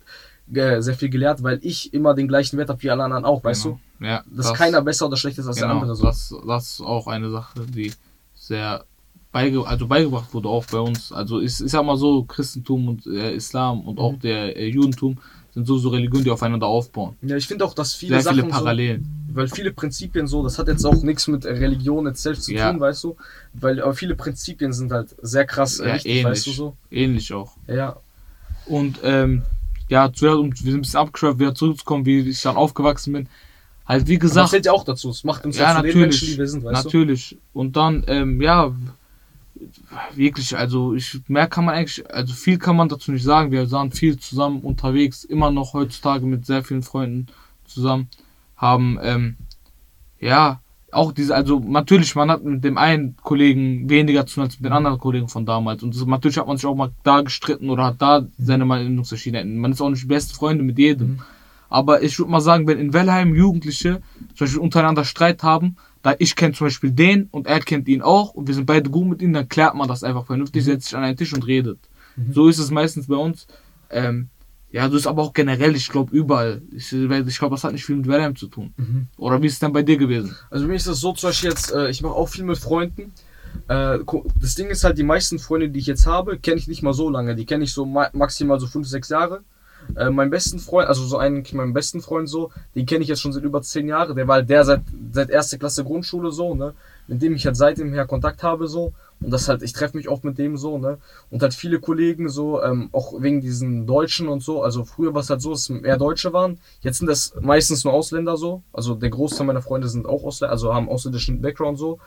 äh, 0.51 0.81
sehr 0.81 0.95
viel 0.95 1.09
gelehrt, 1.09 1.43
weil 1.43 1.59
ich 1.61 1.93
immer 1.93 2.15
den 2.15 2.27
gleichen 2.27 2.57
Wert 2.57 2.69
habe 2.69 2.81
wie 2.81 2.89
alle 2.89 3.03
anderen 3.03 3.25
auch, 3.25 3.43
weißt 3.43 3.63
genau. 3.63 3.79
du? 3.99 4.05
Ja, 4.07 4.23
dass 4.25 4.47
das, 4.47 4.57
keiner 4.57 4.81
besser 4.81 5.05
oder 5.05 5.17
schlechter 5.17 5.41
ist 5.41 5.47
als 5.47 5.57
genau, 5.57 5.67
der 5.67 5.81
andere. 5.81 5.95
So. 5.95 6.03
Das, 6.03 6.33
das 6.47 6.71
ist 6.71 6.81
auch 6.81 7.05
eine 7.05 7.29
Sache, 7.29 7.61
die 7.67 7.93
sehr 8.33 8.85
beige, 9.35 9.67
also 9.67 9.85
beigebracht 9.85 10.33
wurde 10.33 10.47
auch 10.47 10.65
bei 10.65 10.79
uns. 10.79 11.11
Also 11.11 11.39
ist, 11.39 11.59
ist 11.59 11.73
ja 11.73 11.83
mal 11.83 11.97
so, 11.97 12.23
Christentum 12.23 12.87
und 12.87 13.05
äh, 13.05 13.35
Islam 13.35 13.81
und 13.81 13.95
mhm. 13.95 13.99
auch 13.99 14.15
der 14.17 14.55
äh, 14.55 14.67
Judentum 14.67 15.17
sind 15.53 15.67
so, 15.67 15.77
so 15.77 15.89
Religionen, 15.89 16.23
die 16.23 16.31
aufeinander 16.31 16.67
aufbauen. 16.67 17.17
Ja, 17.21 17.35
ich 17.35 17.45
finde 17.45 17.65
auch, 17.65 17.73
dass 17.73 17.93
viele 17.93 18.15
Sehr 18.15 18.23
Sachen 18.23 18.37
viele 18.37 18.47
Parallelen. 18.47 19.03
So, 19.27 19.35
weil 19.35 19.49
viele 19.49 19.73
Prinzipien 19.73 20.25
so, 20.25 20.41
das 20.41 20.57
hat 20.57 20.69
jetzt 20.69 20.85
auch 20.85 21.03
nichts 21.03 21.27
mit 21.27 21.45
Religion 21.45 22.05
jetzt 22.07 22.23
selbst 22.23 22.43
zu 22.45 22.53
Ja. 22.53 22.71
tun, 22.71 22.79
weißt 22.79 23.03
du? 23.03 23.17
Weil 23.53 23.81
aber 23.81 23.93
viele 23.93 24.15
Prinzipien 24.15 24.71
sind 24.71 24.93
halt 24.93 25.13
sehr 25.21 25.45
krass 25.45 25.81
äh, 25.81 25.87
Ja, 25.89 25.95
wichtig, 25.95 26.11
ähnlich. 26.11 26.25
weißt 26.25 26.47
du 26.47 26.51
so? 26.51 26.77
Ähnlich 26.89 27.33
auch. 27.33 27.51
Ja. 27.67 27.97
Und 28.67 28.99
ähm, 29.03 29.41
ja, 29.89 30.11
zuerst, 30.13 30.37
um 30.39 30.49
wir 30.51 30.55
sind 30.57 30.75
ein 30.75 30.81
bisschen 30.81 30.99
abgeschweift, 31.01 31.39
wieder 31.39 31.53
zurückzukommen, 31.53 32.05
wie 32.05 32.21
ich 32.21 32.41
dann 32.41 32.55
aufgewachsen 32.55 33.11
bin. 33.11 33.27
Halt, 33.85 34.07
wie 34.07 34.17
Das 34.17 34.29
gesagt, 34.29 34.49
zählt 34.51 34.65
ja 34.65 34.71
auch 34.71 34.85
dazu. 34.85 35.09
Es 35.09 35.25
macht 35.25 35.45
uns 35.45 35.57
ja, 35.57 35.63
Ja, 35.63 35.75
zu 35.75 35.81
den 35.81 35.87
natürlich. 35.87 36.01
Menschen, 36.01 36.27
die 36.29 36.37
wir 36.37 36.47
sind, 36.47 36.63
weißt 36.63 36.85
natürlich. 36.85 37.37
Und 37.53 37.75
dann, 37.75 38.03
ähm, 38.07 38.41
ja, 38.41 38.73
wirklich, 40.13 40.57
also 40.57 40.93
ich 40.93 41.21
mehr 41.27 41.47
kann 41.47 41.65
man 41.65 41.75
eigentlich, 41.75 42.09
also 42.13 42.33
viel 42.33 42.57
kann 42.57 42.75
man 42.75 42.89
dazu 42.89 43.11
nicht 43.11 43.23
sagen. 43.23 43.51
Wir 43.51 43.69
waren 43.71 43.91
viel 43.91 44.17
zusammen 44.17 44.61
unterwegs, 44.61 45.23
immer 45.23 45.51
noch 45.51 45.73
heutzutage 45.73 46.25
mit 46.25 46.45
sehr 46.45 46.63
vielen 46.63 46.83
Freunden 46.83 47.27
zusammen, 47.65 48.09
haben, 48.57 48.99
ähm, 49.01 49.37
ja, 50.19 50.61
auch 50.91 51.11
diese, 51.11 51.35
also 51.35 51.59
natürlich, 51.59 52.15
man 52.15 52.31
hat 52.31 52.43
mit 52.43 52.63
dem 52.63 52.77
einen 52.77 53.17
Kollegen 53.17 53.89
weniger 53.89 54.25
zu 54.25 54.35
tun 54.35 54.43
als 54.43 54.59
mit 54.59 54.65
den 54.65 54.71
anderen 54.71 54.97
Kollegen 54.97 55.27
von 55.27 55.45
damals. 55.45 55.83
Und 55.83 55.93
das, 55.93 56.05
natürlich 56.05 56.37
hat 56.37 56.47
man 56.47 56.57
sich 56.57 56.65
auch 56.65 56.75
mal 56.75 56.91
da 57.03 57.21
gestritten 57.21 57.69
oder 57.69 57.85
hat 57.85 58.01
da 58.01 58.25
seine 58.37 58.65
Meinungsverschiedenheiten. 58.65 59.57
Man 59.57 59.73
ist 59.73 59.81
auch 59.81 59.89
nicht 59.89 60.07
beste 60.07 60.33
Freunde 60.33 60.63
mit 60.63 60.77
jedem. 60.77 61.07
Mhm. 61.07 61.19
Aber 61.69 62.01
ich 62.01 62.17
würde 62.17 62.31
mal 62.31 62.39
sagen, 62.39 62.67
wenn 62.67 62.79
in 62.79 62.93
Wellheim 62.93 63.35
Jugendliche 63.35 64.01
zum 64.35 64.45
Beispiel 64.45 64.61
untereinander 64.61 65.03
Streit 65.03 65.43
haben, 65.43 65.75
da 66.05 66.13
ich 66.19 66.35
kenne 66.35 66.53
zum 66.53 66.67
Beispiel 66.67 66.91
den 66.91 67.29
und 67.31 67.47
er 67.47 67.59
kennt 67.61 67.87
ihn 67.87 68.03
auch 68.03 68.35
und 68.35 68.47
wir 68.47 68.53
sind 68.53 68.67
beide 68.67 68.91
gut 68.91 69.07
mit 69.07 69.21
ihm, 69.23 69.33
dann 69.33 69.49
klärt 69.49 69.73
man 69.73 69.87
das 69.87 70.03
einfach 70.03 70.27
vernünftig, 70.27 70.61
Mhm. 70.61 70.65
setzt 70.65 70.85
sich 70.85 70.95
an 70.95 71.03
einen 71.03 71.17
Tisch 71.17 71.33
und 71.33 71.47
redet. 71.47 71.79
Mhm. 72.15 72.31
So 72.31 72.47
ist 72.47 72.59
es 72.59 72.69
meistens 72.69 73.07
bei 73.07 73.15
uns. 73.15 73.47
Ähm, 73.89 74.29
ja, 74.71 74.87
so 74.87 74.97
ist 74.97 75.07
aber 75.07 75.23
auch 75.23 75.33
generell, 75.33 75.75
ich 75.75 75.89
glaube, 75.89 76.15
überall. 76.15 76.61
Ich, 76.71 76.93
ich 76.93 77.39
glaube, 77.39 77.55
das 77.55 77.63
hat 77.63 77.71
nicht 77.71 77.85
viel 77.85 77.95
mit 77.95 78.07
Wellheim 78.07 78.35
zu 78.35 78.45
tun. 78.47 78.71
Mhm. 78.77 79.07
Oder 79.17 79.41
wie 79.41 79.47
ist 79.47 79.53
es 79.53 79.59
denn 79.59 79.73
bei 79.73 79.81
dir 79.81 79.97
gewesen? 79.97 80.35
Also 80.51 80.67
mir 80.67 80.75
ist 80.75 80.85
das 80.85 80.99
so 80.99 81.11
zum 81.13 81.29
Beispiel 81.29 81.49
jetzt, 81.49 81.71
äh, 81.71 81.89
ich 81.89 82.03
mache 82.03 82.13
auch 82.13 82.29
viel 82.29 82.43
mit 82.43 82.59
Freunden. 82.59 83.11
Äh, 83.67 83.97
das 84.39 84.53
Ding 84.53 84.67
ist 84.67 84.83
halt, 84.83 84.99
die 84.99 85.03
meisten 85.03 85.39
Freunde, 85.39 85.69
die 85.69 85.79
ich 85.79 85.87
jetzt 85.87 86.05
habe, 86.05 86.37
kenne 86.37 86.57
ich 86.57 86.67
nicht 86.67 86.83
mal 86.83 86.93
so 86.93 87.09
lange. 87.09 87.35
Die 87.35 87.45
kenne 87.47 87.63
ich 87.63 87.73
so 87.73 87.83
ma 87.83 88.09
maximal 88.13 88.59
so 88.59 88.67
5, 88.67 88.87
6 88.87 89.09
Jahre. 89.09 89.41
Äh, 89.95 90.09
meinen 90.09 90.29
besten 90.29 90.59
Freund, 90.59 90.87
also 90.87 91.03
so 91.05 91.17
einen, 91.17 91.45
meinen 91.53 91.73
besten 91.73 92.01
Freund 92.01 92.29
so, 92.29 92.51
den 92.75 92.85
kenne 92.85 93.03
ich 93.03 93.09
jetzt 93.09 93.21
schon 93.21 93.33
seit 93.33 93.43
über 93.43 93.61
10 93.61 93.87
Jahren. 93.87 94.15
Der 94.15 94.27
war 94.27 94.35
halt 94.35 94.49
der 94.49 94.65
seit, 94.65 94.81
seit 95.11 95.29
erste 95.29 95.57
Klasse 95.57 95.83
Grundschule 95.83 96.31
so, 96.31 96.55
ne? 96.55 96.73
Mit 97.07 97.21
dem 97.21 97.35
ich 97.35 97.45
halt 97.45 97.55
seitdem 97.55 97.93
her 97.93 98.05
Kontakt 98.05 98.43
habe 98.43 98.67
so. 98.67 98.93
Und 99.21 99.31
das 99.31 99.47
halt, 99.47 99.61
ich 99.61 99.73
treffe 99.73 99.95
mich 99.95 100.09
oft 100.09 100.23
mit 100.23 100.37
dem 100.37 100.57
so, 100.57 100.77
ne? 100.77 100.97
Und 101.29 101.41
halt 101.41 101.53
viele 101.53 101.79
Kollegen 101.79 102.29
so, 102.29 102.61
ähm, 102.61 102.89
auch 102.91 103.21
wegen 103.21 103.41
diesen 103.41 103.87
Deutschen 103.87 104.27
und 104.27 104.43
so. 104.43 104.61
Also 104.61 104.83
früher 104.83 105.13
war 105.13 105.21
es 105.21 105.29
halt 105.29 105.41
so, 105.41 105.51
dass 105.51 105.69
mehr 105.69 105.97
Deutsche 105.97 106.33
waren. 106.33 106.59
Jetzt 106.81 106.97
sind 106.99 107.07
das 107.07 107.33
meistens 107.39 107.83
nur 107.83 107.93
Ausländer 107.93 108.37
so. 108.37 108.63
Also 108.73 108.95
der 108.95 109.09
Großteil 109.09 109.47
meiner 109.47 109.61
Freunde 109.61 109.87
sind 109.87 110.05
auch 110.05 110.23
Ausländer, 110.23 110.51
also 110.51 110.73
haben 110.73 110.89
ausländischen 110.89 111.41
Background 111.41 111.77
so. 111.77 111.99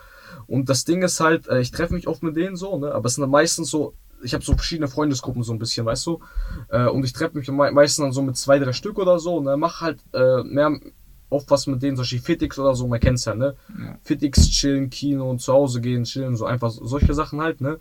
Und 0.46 0.68
das 0.68 0.84
Ding 0.84 1.02
ist 1.02 1.20
halt, 1.20 1.48
äh, 1.48 1.60
ich 1.60 1.70
treffe 1.70 1.94
mich 1.94 2.08
oft 2.08 2.22
mit 2.22 2.36
denen 2.36 2.56
so, 2.56 2.78
ne? 2.78 2.92
Aber 2.92 3.06
es 3.06 3.14
sind 3.14 3.28
meistens 3.30 3.70
so, 3.70 3.94
ich 4.22 4.34
habe 4.34 4.44
so 4.44 4.52
verschiedene 4.54 4.88
Freundesgruppen 4.88 5.42
so 5.42 5.52
ein 5.52 5.58
bisschen, 5.58 5.86
weißt 5.86 6.06
du? 6.06 6.20
Äh, 6.68 6.86
und 6.86 7.04
ich 7.04 7.12
treffe 7.12 7.38
mich 7.38 7.48
me 7.48 7.70
meistens 7.72 8.02
dann 8.04 8.12
so 8.12 8.22
mit 8.22 8.36
zwei, 8.36 8.58
drei 8.58 8.72
Stück 8.72 8.98
oder 8.98 9.18
so, 9.18 9.40
ne? 9.40 9.56
Mach 9.56 9.80
halt 9.80 10.00
äh, 10.12 10.42
mehr 10.42 10.78
oft 11.30 11.50
was 11.50 11.66
mit 11.66 11.82
denen, 11.82 11.96
zum 11.96 12.02
Beispiel 12.02 12.20
Fitix 12.20 12.58
oder 12.58 12.74
so, 12.74 12.88
man 12.88 13.00
kennt's 13.00 13.26
ja, 13.26 13.34
ne? 13.34 13.54
Ja. 13.78 13.98
Fitix 14.02 14.48
chillen, 14.48 14.88
Kino 14.90 15.28
und 15.30 15.40
zu 15.40 15.52
Hause 15.52 15.80
gehen, 15.80 16.04
chillen, 16.04 16.36
so 16.36 16.46
einfach 16.46 16.70
so- 16.70 16.86
solche 16.86 17.12
Sachen 17.14 17.40
halt, 17.40 17.60
ne? 17.60 17.78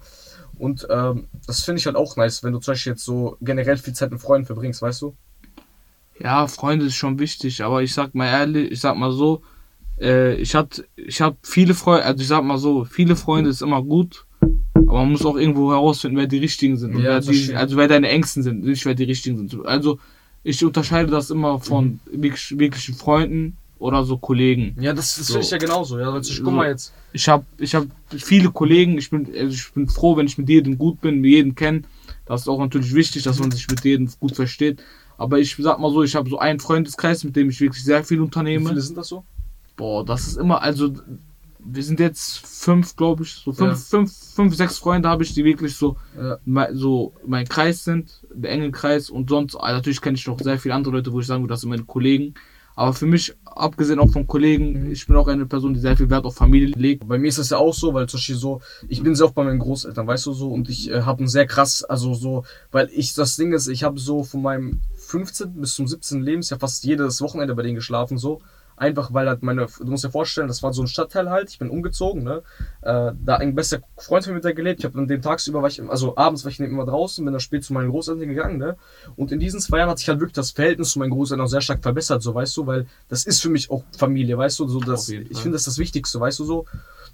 Und 0.57 0.85
ähm, 0.89 1.27
das 1.45 1.61
finde 1.63 1.79
ich 1.79 1.85
halt 1.85 1.95
auch 1.95 2.15
nice, 2.17 2.43
wenn 2.43 2.53
du 2.53 2.59
zum 2.59 2.73
Beispiel 2.73 2.91
jetzt 2.93 3.05
so 3.05 3.37
generell 3.41 3.77
viel 3.77 3.93
Zeit 3.93 4.11
mit 4.11 4.19
Freunden 4.19 4.45
verbringst, 4.45 4.81
weißt 4.81 5.01
du? 5.01 5.15
Ja, 6.19 6.47
Freunde 6.47 6.85
ist 6.87 6.95
schon 6.95 7.19
wichtig, 7.19 7.63
aber 7.63 7.83
ich 7.83 7.93
sag 7.93 8.15
mal 8.15 8.25
ehrlich, 8.27 8.71
ich 8.71 8.81
sag 8.81 8.97
mal 8.97 9.11
so, 9.11 9.43
äh, 9.99 10.33
ich 10.35 10.55
hatte, 10.55 10.85
ich 10.95 11.21
habe 11.21 11.37
viele 11.43 11.73
Freunde, 11.73 12.05
also 12.05 12.21
ich 12.21 12.27
sag 12.27 12.43
mal 12.43 12.57
so, 12.57 12.85
viele 12.85 13.15
Freunde 13.15 13.49
ist 13.51 13.61
immer 13.61 13.81
gut, 13.83 14.25
aber 14.87 14.99
man 14.99 15.11
muss 15.11 15.25
auch 15.25 15.35
irgendwo 15.37 15.71
herausfinden, 15.71 16.17
wer 16.17 16.27
die 16.27 16.37
richtigen 16.39 16.77
sind. 16.77 16.97
Ja, 16.97 17.03
wer 17.03 17.19
die, 17.21 17.55
also 17.55 17.77
wer 17.77 17.87
deine 17.87 18.09
Ängsten 18.09 18.43
sind, 18.43 18.63
nicht 18.63 18.85
wer 18.85 18.95
die 18.95 19.03
richtigen 19.03 19.37
sind. 19.37 19.65
Also 19.65 19.99
ich 20.43 20.63
unterscheide 20.63 21.11
das 21.11 21.29
immer 21.29 21.59
von 21.59 21.99
Mhm. 22.11 22.21
wirklich, 22.23 22.57
wirklichen 22.57 22.95
Freunden 22.95 23.57
oder 23.79 24.03
so 24.03 24.17
Kollegen. 24.17 24.75
Ja, 24.79 24.93
das, 24.93 25.15
das 25.17 25.27
So. 25.27 25.33
finde 25.33 25.45
ich 25.45 25.51
ja 25.51 25.57
genauso, 25.57 25.99
ja. 25.99 26.11
Also, 26.11 26.31
ich, 26.31 26.41
guck 26.43 26.53
mal 26.53 26.67
jetzt. 26.69 26.93
Ich 27.13 27.27
habe 27.29 27.45
ich 27.57 27.75
hab 27.75 27.85
viele 28.09 28.49
Kollegen, 28.51 28.97
ich 28.97 29.09
bin, 29.09 29.27
also 29.37 29.53
ich 29.53 29.71
bin 29.73 29.87
froh, 29.89 30.15
wenn 30.17 30.25
ich 30.25 30.37
mit 30.37 30.49
jedem 30.49 30.77
gut 30.77 30.99
bin, 31.01 31.21
mit 31.21 31.31
jedem 31.31 31.53
kenne. 31.53 31.81
Das 32.25 32.41
ist 32.41 32.47
auch 32.47 32.59
natürlich 32.59 32.93
wichtig, 32.93 33.23
dass 33.23 33.39
man 33.39 33.51
sich 33.51 33.67
mit 33.67 33.83
jedem 33.83 34.09
gut 34.19 34.35
versteht. 34.35 34.81
Aber 35.17 35.39
ich 35.39 35.55
sag 35.57 35.79
mal 35.79 35.91
so, 35.91 36.03
ich 36.03 36.15
habe 36.15 36.29
so 36.29 36.37
einen 36.39 36.59
Freundeskreis, 36.59 37.23
mit 37.23 37.35
dem 37.35 37.49
ich 37.49 37.59
wirklich 37.59 37.83
sehr 37.83 38.03
viel 38.03 38.17
Wie 38.17 38.21
unternehme. 38.23 38.69
viele 38.69 38.81
sind 38.81 38.97
das 38.97 39.07
so? 39.09 39.23
Boah, 39.75 40.03
das 40.05 40.27
ist 40.27 40.37
immer, 40.37 40.61
also 40.61 40.91
wir 41.59 41.83
sind 41.83 41.99
jetzt 41.99 42.39
fünf, 42.45 42.95
glaube 42.95 43.23
ich, 43.23 43.33
so 43.33 43.51
fünf, 43.51 43.69
Ja. 43.71 43.75
fünf, 43.75 44.13
fünf, 44.35 44.55
sechs 44.55 44.77
Freunde 44.77 45.09
habe 45.09 45.23
ich, 45.23 45.33
die 45.33 45.43
wirklich 45.43 45.75
so, 45.75 45.97
Ja. 46.17 46.37
mei- 46.45 46.73
so 46.73 47.13
mein 47.25 47.47
Kreis 47.47 47.83
sind, 47.83 48.21
der 48.33 48.51
enge 48.51 48.71
Kreis 48.71 49.09
und 49.09 49.29
sonst, 49.29 49.55
ah, 49.55 49.71
natürlich 49.73 50.01
kenne 50.01 50.17
ich 50.17 50.27
noch 50.27 50.39
sehr 50.39 50.57
viele 50.59 50.75
andere 50.75 50.93
Leute, 50.95 51.11
wo 51.11 51.19
ich 51.19 51.27
sagen 51.27 51.43
würde, 51.43 51.53
das 51.53 51.61
sind 51.61 51.69
meine 51.69 51.83
Kollegen. 51.83 52.33
Aber 52.79 52.93
für 52.93 53.07
mich, 53.07 53.33
abgesehen 53.43 53.97
auch 53.97 54.11
von 54.11 54.27
Kollegen, 54.27 54.83
Mhm. 54.85 54.91
ich 54.91 55.07
bin 55.07 55.15
auch 55.15 55.27
eine 55.27 55.47
Person, 55.47 55.73
die 55.73 55.79
sehr 55.79 55.97
viel 55.97 56.11
Wert 56.11 56.25
auf 56.25 56.35
Familie 56.35 56.75
legt. 56.77 57.07
Bei 57.07 57.17
mir 57.17 57.27
ist 57.29 57.39
das 57.39 57.49
ja 57.49 57.57
auch 57.57 57.73
so, 57.73 57.91
weil 57.95 58.07
zum 58.07 58.19
Beispiel 58.19 58.35
so, 58.35 58.61
ich 58.87 59.01
bin 59.01 59.15
sehr 59.15 59.25
oft 59.25 59.33
bei 59.33 59.43
meinen 59.43 59.57
Großeltern, 59.57 60.05
weißt 60.05 60.27
du 60.27 60.33
so, 60.33 60.49
und 60.49 60.69
ich 60.69 60.91
äh, 60.91 61.01
habe 61.01 61.23
ein 61.23 61.27
sehr 61.27 61.47
krass, 61.47 61.83
also 61.83 62.13
so, 62.13 62.45
weil 62.71 62.87
ich, 62.93 63.15
das 63.15 63.35
Ding 63.35 63.51
ist, 63.51 63.67
ich 63.67 63.83
habe 63.83 63.99
so 63.99 64.23
von 64.23 64.43
meinem 64.43 64.81
15. 64.95 65.53
bis 65.59 65.73
zum 65.73 65.87
17. 65.87 66.21
Lebensjahr 66.21 66.59
fast 66.59 66.83
jedes 66.83 67.19
Wochenende 67.19 67.55
bei 67.55 67.63
denen 67.63 67.73
geschlafen, 67.75 68.19
so. 68.19 68.41
Einfach 68.77 69.13
weil 69.13 69.27
halt 69.27 69.43
meine, 69.43 69.65
du 69.65 69.85
musst 69.85 70.03
dir 70.03 70.11
vorstellen, 70.11 70.47
das 70.47 70.63
war 70.63 70.71
so 70.71 70.83
ein 70.83 70.87
Stadtteil 70.87 71.29
halt, 71.29 71.49
ich 71.49 71.59
bin 71.59 71.69
umgezogen, 71.69 72.23
ne? 72.23 72.43
Äh, 72.81 73.11
da 73.25 73.35
ein 73.35 73.55
bester 73.55 73.79
Freund 73.97 74.23
von 74.23 74.33
mir 74.33 74.35
mit 74.35 74.45
der 74.45 74.53
gelebt. 74.53 74.79
Ich 74.79 74.85
habe 74.85 74.97
an 74.99 75.07
dem 75.07 75.21
tagsüber, 75.21 75.61
war 75.61 75.69
ich, 75.69 75.81
also 75.81 76.15
abends 76.15 76.45
war 76.45 76.51
ich 76.51 76.59
immer 76.59 76.85
draußen, 76.85 77.25
bin 77.25 77.33
dann 77.33 77.39
spät 77.39 77.63
zu 77.63 77.73
meinen 77.73 77.89
Großeltern 77.89 78.27
gegangen, 78.27 78.57
ne? 78.57 78.77
Und 79.15 79.31
in 79.31 79.39
diesen 79.39 79.59
zwei 79.59 79.79
Jahren 79.79 79.89
hat 79.89 79.97
sich 79.97 80.07
halt 80.07 80.19
wirklich 80.19 80.35
das 80.35 80.51
Verhältnis 80.51 80.91
zu 80.91 80.99
meinen 80.99 81.11
Großeltern 81.11 81.45
auch 81.45 81.49
sehr 81.49 81.61
stark 81.61 81.81
verbessert, 81.81 82.21
so 82.21 82.35
weißt 82.35 82.55
du, 82.55 82.67
weil 82.67 82.85
das 83.09 83.25
ist 83.25 83.41
für 83.41 83.49
mich 83.49 83.71
auch 83.71 83.83
Familie, 83.97 84.37
weißt 84.37 84.59
du, 84.59 84.67
so 84.67 84.79
das, 84.79 85.09
ich 85.09 85.39
finde 85.39 85.55
das 85.55 85.63
das 85.63 85.77
Wichtigste, 85.79 86.19
weißt 86.19 86.39
du 86.39 86.45
so. 86.45 86.65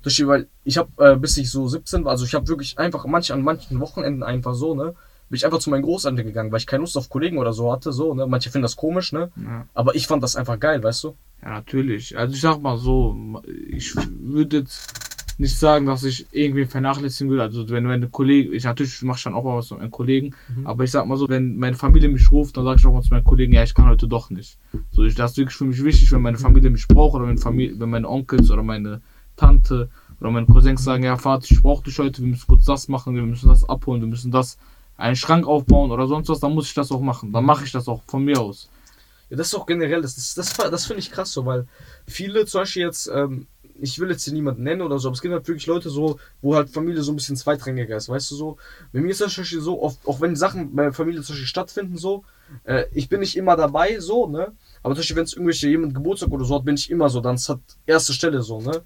Beispiel, 0.03 0.27
weil 0.27 0.47
ich 0.63 0.77
habe, 0.77 0.89
äh, 0.97 1.15
bis 1.15 1.37
ich 1.37 1.49
so 1.49 1.67
17 1.67 2.03
war, 2.05 2.11
also 2.11 2.25
ich 2.25 2.33
habe 2.33 2.47
wirklich 2.47 2.77
einfach 2.77 3.05
manch, 3.05 3.31
an 3.31 3.41
manchen 3.41 3.79
Wochenenden 3.79 4.23
einfach 4.23 4.53
so, 4.53 4.75
ne, 4.75 4.95
bin 5.29 5.37
ich 5.37 5.45
einfach 5.45 5.59
zu 5.59 5.69
meinen 5.69 5.83
Großeltern 5.83 6.25
gegangen, 6.25 6.51
weil 6.51 6.59
ich 6.59 6.67
keine 6.67 6.81
Lust 6.81 6.97
auf 6.97 7.09
Kollegen 7.09 7.37
oder 7.37 7.53
so 7.53 7.71
hatte, 7.71 7.91
so, 7.93 8.13
ne. 8.13 8.27
Manche 8.27 8.49
finden 8.49 8.63
das 8.63 8.75
komisch, 8.75 9.13
ne. 9.13 9.31
Ja. 9.35 9.65
Aber 9.73 9.95
ich 9.95 10.07
fand 10.07 10.21
das 10.23 10.35
einfach 10.35 10.59
geil, 10.59 10.83
weißt 10.83 11.03
du. 11.05 11.15
Ja, 11.43 11.49
natürlich. 11.49 12.17
Also 12.17 12.33
ich 12.35 12.41
sag 12.41 12.61
mal 12.61 12.77
so, 12.77 13.41
ich 13.67 13.93
würde 13.95 14.57
jetzt 14.59 14.93
nicht 15.39 15.57
sagen, 15.57 15.87
dass 15.87 16.03
ich 16.03 16.27
irgendwie 16.31 16.65
vernachlässigen 16.65 17.31
will. 17.31 17.41
Also 17.41 17.67
wenn 17.69 17.83
meine 17.83 18.07
Kollegen, 18.07 18.53
ich 18.53 18.63
natürlich 18.63 19.01
mache 19.01 19.17
ich 19.17 19.23
dann 19.23 19.33
auch 19.33 19.43
mal 19.43 19.57
was 19.57 19.71
mit 19.71 19.79
meinen 19.79 19.91
Kollegen, 19.91 20.35
Mhm. 20.55 20.67
aber 20.67 20.83
ich 20.83 20.91
sag 20.91 21.05
mal 21.07 21.17
so, 21.17 21.27
wenn 21.27 21.57
meine 21.57 21.75
Familie 21.75 22.07
mich 22.07 22.31
ruft, 22.31 22.55
dann 22.55 22.63
sage 22.65 22.79
ich 22.79 22.85
auch 22.85 22.93
mal 22.93 23.01
zu 23.01 23.09
meinen 23.09 23.23
Kollegen, 23.23 23.51
ja, 23.51 23.63
ich 23.63 23.73
kann 23.73 23.87
heute 23.89 24.07
doch 24.07 24.29
nicht. 24.29 24.57
So, 24.91 25.03
ich, 25.03 25.15
das 25.15 25.31
ist 25.31 25.37
wirklich 25.37 25.57
für 25.57 25.65
mich 25.65 25.83
wichtig, 25.83 26.11
wenn 26.11 26.21
meine 26.21 26.37
Familie 26.37 26.69
mich 26.69 26.87
braucht 26.87 27.15
oder 27.15 27.27
wenn, 27.27 27.37
Familie, 27.39 27.79
wenn 27.79 27.89
meine 27.89 28.07
Onkels 28.07 28.51
oder 28.51 28.63
meine 28.63 29.01
Tante 29.35 29.89
oder 30.21 30.29
meine 30.31 30.45
Cousins 30.45 30.83
sagen, 30.83 31.03
ja, 31.03 31.17
Vater, 31.17 31.47
ich 31.49 31.61
brauche 31.61 31.83
dich 31.83 31.97
heute, 31.99 32.21
wir 32.21 32.29
müssen 32.29 32.47
kurz 32.47 32.65
das 32.65 32.87
machen, 32.87 33.15
wir 33.15 33.23
müssen 33.23 33.49
das 33.49 33.67
abholen, 33.67 34.01
wir 34.01 34.07
müssen 34.07 34.31
das 34.31 34.57
einen 34.97 35.15
Schrank 35.15 35.47
aufbauen 35.47 35.89
oder 35.91 36.07
sonst 36.07 36.29
was, 36.29 36.39
dann 36.39 36.53
muss 36.53 36.67
ich 36.67 36.75
das 36.75 36.91
auch 36.91 37.01
machen. 37.01 37.31
Dann 37.33 37.43
mache 37.43 37.65
ich 37.65 37.71
das 37.71 37.87
auch 37.87 38.03
von 38.07 38.23
mir 38.23 38.39
aus. 38.39 38.69
Ja, 39.33 39.37
das 39.37 39.47
ist 39.47 39.55
auch 39.55 39.65
generell, 39.65 40.03
das, 40.03 40.13
das, 40.13 40.35
das, 40.35 40.53
das 40.53 40.85
finde 40.85 40.99
ich 40.99 41.09
krass 41.09 41.31
so, 41.31 41.43
weil 41.43 41.65
viele 42.05 42.45
zum 42.45 42.61
Beispiel 42.61 42.83
jetzt, 42.83 43.07
ähm, 43.11 43.47
ich 43.81 43.97
will 43.97 44.11
jetzt 44.11 44.25
hier 44.25 44.33
niemanden 44.33 44.61
nennen 44.61 44.83
oder 44.83 44.99
so, 44.99 45.07
aber 45.07 45.15
es 45.15 45.23
gibt 45.23 45.33
halt 45.33 45.47
wirklich 45.47 45.65
Leute 45.65 45.89
so, 45.89 46.19
wo 46.43 46.53
halt 46.53 46.69
Familie 46.69 47.01
so 47.01 47.11
ein 47.11 47.15
bisschen 47.15 47.35
zweitrangiger 47.35 47.97
ist, 47.97 48.09
weißt 48.09 48.29
du 48.29 48.35
so. 48.35 48.57
Bei 48.91 49.01
mir 49.01 49.09
ist 49.09 49.21
das 49.21 49.33
zum 49.33 49.41
Beispiel 49.41 49.61
so, 49.61 49.81
oft, 49.81 49.97
auch 50.05 50.21
wenn 50.21 50.35
Sachen 50.35 50.75
bei 50.75 50.91
Familie 50.91 51.23
zum 51.23 51.33
Beispiel 51.33 51.47
stattfinden 51.47 51.97
so, 51.97 52.23
äh, 52.63 52.83
ich 52.91 53.09
bin 53.09 53.21
nicht 53.21 53.35
immer 53.35 53.55
dabei 53.55 53.99
so, 53.99 54.27
ne. 54.27 54.51
Aber 54.83 54.93
zum 54.93 54.99
Beispiel, 54.99 55.15
wenn 55.15 55.23
es 55.23 55.33
irgendwelche 55.33 55.67
jemand 55.67 55.95
Geburtstag 55.95 56.29
oder 56.29 56.45
so 56.45 56.53
hat, 56.53 56.65
bin 56.65 56.75
ich 56.75 56.91
immer 56.91 57.09
so, 57.09 57.19
dann 57.19 57.33
ist 57.33 57.49
das 57.49 57.57
erste 57.87 58.13
Stelle 58.13 58.43
so, 58.43 58.61
ne. 58.61 58.83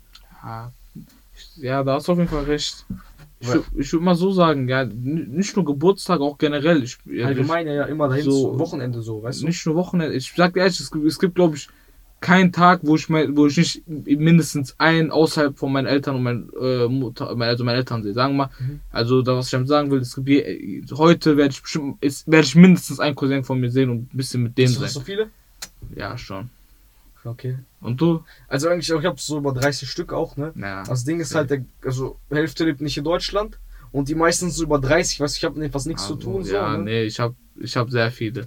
Ja, 1.57 1.83
da 1.83 1.95
hast 1.95 2.07
du 2.07 2.13
auf 2.13 2.19
jeden 2.19 2.29
Fall 2.29 2.45
recht. 2.45 2.85
Ich, 3.39 3.49
ich 3.77 3.93
würde 3.93 4.03
mal 4.05 4.15
so 4.15 4.31
sagen, 4.31 4.67
ja, 4.67 4.83
nicht 4.85 5.55
nur 5.55 5.63
Geburtstag, 5.65 6.21
auch 6.21 6.37
generell. 6.37 6.81
Ich, 6.83 6.97
Allgemein 7.23 7.67
ja, 7.67 7.83
immer 7.85 8.07
dahin 8.09 8.23
So- 8.25 8.57
Wochenende 8.57 9.01
so, 9.01 9.21
weißt 9.21 9.41
du. 9.43 9.45
nicht 9.45 9.65
nur 9.65 9.75
Wochenende. 9.75 10.15
Ich 10.15 10.33
sag 10.35 10.53
dir 10.53 10.61
ehrlich, 10.61 10.79
es 10.79 10.89
gibt, 10.91 11.05
es 11.05 11.19
gibt 11.19 11.35
glaube 11.35 11.55
ich, 11.55 11.67
keinen 12.19 12.51
Tag, 12.51 12.79
wo 12.81 12.95
ich, 12.95 13.09
mein, 13.09 13.37
wo 13.37 13.45
ich 13.45 13.57
nicht 13.57 13.83
mindestens 13.87 14.73
einen 14.79 15.11
außerhalb 15.11 15.55
von 15.55 15.71
meinen 15.71 15.85
Eltern 15.85 16.15
und 16.15 16.23
meinen 16.23 16.49
äh, 16.59 16.87
Mutter, 16.87 17.29
also 17.29 17.63
meinen 17.63 17.75
Eltern 17.77 18.01
sehe. 18.01 18.13
Sagen 18.13 18.33
wir 18.33 18.45
mal, 18.45 18.49
Mhm. 18.59 18.79
also 18.91 19.21
da, 19.21 19.35
was 19.37 19.45
ich 19.45 19.51
damit 19.51 19.67
sagen 19.67 19.91
will, 19.91 19.99
es 19.99 20.15
gibt 20.15 20.27
je, 20.27 20.83
heute 20.95 21.37
werde 21.37 21.51
ich 21.51 21.61
bestimmt, 21.61 21.97
ist, 22.01 22.25
werde 22.27 22.47
ich 22.47 22.55
mindestens 22.55 22.99
einen 22.99 23.15
Cousin 23.15 23.43
von 23.43 23.59
mir 23.59 23.69
sehen 23.69 23.91
und 23.91 24.11
ein 24.13 24.17
bisschen 24.17 24.41
mit 24.41 24.57
denen 24.57 24.69
Hast 24.69 24.77
du 24.77 24.81
sein. 24.81 24.89
so 24.89 24.99
viele? 25.01 25.27
Ja, 25.95 26.17
schon. 26.17 26.49
Okay. 27.27 27.57
Und 27.81 27.99
du? 28.01 28.23
Also 28.47 28.69
eigentlich, 28.69 28.91
auch, 28.93 28.99
ich 28.99 29.05
habe 29.05 29.19
so 29.19 29.37
über 29.37 29.53
30 29.53 29.89
Stück 29.89 30.13
auch, 30.13 30.37
ne. 30.37 30.53
Ja. 30.55 30.83
Das 30.83 31.03
Ding 31.03 31.19
ist 31.19 31.35
halt, 31.35 31.49
der, 31.49 31.63
also 31.83 32.17
Hälfte 32.29 32.65
lebt 32.65 32.81
nicht 32.81 32.97
in 32.97 33.03
Deutschland 33.03 33.59
und 33.91 34.09
die 34.09 34.15
meisten 34.15 34.45
sind 34.45 34.53
so 34.55 34.63
über 34.63 34.79
30, 34.79 35.19
weißt 35.19 35.35
du, 35.35 35.37
ich 35.37 35.43
habe 35.45 35.59
mit 35.59 35.71
fast 35.71 35.87
nichts 35.87 36.07
zu 36.07 36.13
Also, 36.13 36.23
tun, 36.31 36.43
so, 36.43 36.53
Ja, 36.53 36.77
ne? 36.77 36.83
nee, 36.83 37.03
ich 37.03 37.19
habe 37.19 37.35
ich 37.59 37.75
hab 37.77 37.89
sehr 37.89 38.11
viele. 38.11 38.45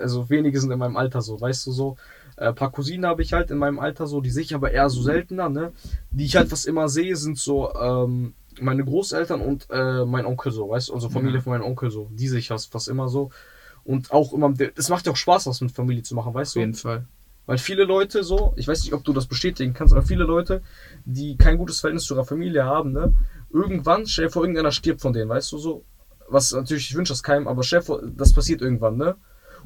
Also 0.00 0.28
wenige 0.28 0.60
sind 0.60 0.70
in 0.72 0.78
meinem 0.78 0.96
Alter 0.96 1.20
so, 1.22 1.40
weißt 1.40 1.66
du 1.66 1.72
so. 1.72 1.96
Äh, 2.36 2.48
ein 2.48 2.54
paar 2.54 2.72
Cousinen 2.72 3.06
habe 3.06 3.22
ich 3.22 3.32
halt 3.32 3.50
in 3.52 3.58
meinem 3.58 3.78
Alter 3.78 4.06
so, 4.08 4.20
die 4.20 4.30
sehe 4.30 4.42
ich 4.42 4.54
aber 4.54 4.72
eher 4.72 4.90
so 4.90 5.02
seltener, 5.02 5.48
ne? 5.48 5.72
Die 6.10 6.24
ich 6.24 6.34
halt 6.36 6.50
was 6.50 6.64
immer 6.64 6.88
sehe, 6.88 7.14
sind 7.16 7.38
so 7.38 7.72
ähm, 7.74 8.34
meine 8.60 8.84
Großeltern 8.84 9.40
und 9.40 9.68
äh, 9.70 10.04
mein 10.04 10.26
Onkel 10.26 10.50
so, 10.50 10.68
weißt 10.68 10.88
du, 10.88 10.94
unsere 10.94 11.12
Familie 11.12 11.36
Ja. 11.38 11.42
von 11.42 11.52
meinem 11.52 11.64
Onkel 11.64 11.90
so. 11.90 12.08
Die 12.12 12.26
sehe 12.28 12.38
ich 12.40 12.48
fast, 12.48 12.72
fast 12.72 12.88
immer 12.88 13.08
so. 13.08 13.30
Und 13.84 14.10
auch 14.12 14.32
immer, 14.32 14.52
es 14.76 14.88
macht 14.88 15.06
ja 15.06 15.12
auch 15.12 15.16
Spaß, 15.16 15.46
was 15.46 15.60
mit 15.60 15.70
Familie 15.72 16.02
zu 16.02 16.14
machen, 16.14 16.32
weißt 16.34 16.50
Auf 16.52 16.54
du? 16.54 16.60
jeden 16.60 16.74
Fall. 16.74 17.04
Weil 17.46 17.58
viele 17.58 17.84
Leute 17.84 18.24
so, 18.24 18.54
ich 18.56 18.66
weiß 18.66 18.84
nicht, 18.84 18.94
ob 18.94 19.04
du 19.04 19.12
das 19.12 19.26
bestätigen 19.26 19.74
kannst, 19.74 19.92
aber 19.92 20.02
viele 20.02 20.24
Leute, 20.24 20.62
die 21.04 21.36
kein 21.36 21.58
gutes 21.58 21.80
Verhältnis 21.80 22.04
zu 22.04 22.14
ihrer 22.14 22.24
Familie 22.24 22.64
haben, 22.64 22.92
ne, 22.92 23.14
irgendwann, 23.52 24.06
stell 24.06 24.26
dir 24.26 24.30
vor, 24.30 24.42
irgendeiner 24.42 24.72
stirbt 24.72 25.02
von 25.02 25.12
denen, 25.12 25.28
weißt 25.28 25.52
du 25.52 25.58
so. 25.58 25.84
Was 26.28 26.52
natürlich, 26.52 26.88
ich 26.88 26.96
wünsche 26.96 27.12
das 27.12 27.22
keinem, 27.22 27.46
aber 27.46 27.62
stell 27.62 27.80
dir 27.80 27.84
vor, 27.84 28.02
das 28.02 28.32
passiert 28.32 28.62
irgendwann, 28.62 28.96
ne? 28.96 29.14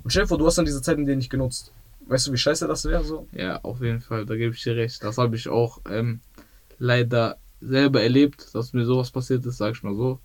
Und 0.02 0.10
stell 0.10 0.24
dir 0.24 0.28
vor, 0.28 0.38
du 0.38 0.46
hast 0.46 0.58
dann 0.58 0.64
diese 0.64 0.82
Zeit 0.82 0.98
in 0.98 1.06
denen 1.06 1.18
nicht 1.18 1.30
genutzt. 1.30 1.72
Weißt 2.06 2.26
du, 2.26 2.32
wie 2.32 2.36
scheiße 2.38 2.66
das 2.66 2.84
wäre 2.84 3.04
so? 3.04 3.28
Ja, 3.32 3.60
auf 3.62 3.80
jeden 3.80 4.00
Fall, 4.00 4.26
da 4.26 4.34
gebe 4.34 4.54
ich 4.54 4.62
dir 4.62 4.74
recht. 4.74 5.04
Das 5.04 5.18
habe 5.18 5.36
ich 5.36 5.48
auch 5.48 5.80
ähm, 5.88 6.20
leider 6.78 7.36
selber 7.60 8.02
erlebt, 8.02 8.54
dass 8.54 8.72
mir 8.72 8.84
sowas 8.84 9.10
passiert 9.10 9.44
ist, 9.46 9.58
sag 9.58 9.74
ich 9.74 9.82
mal 9.82 9.94
so. 9.94 10.18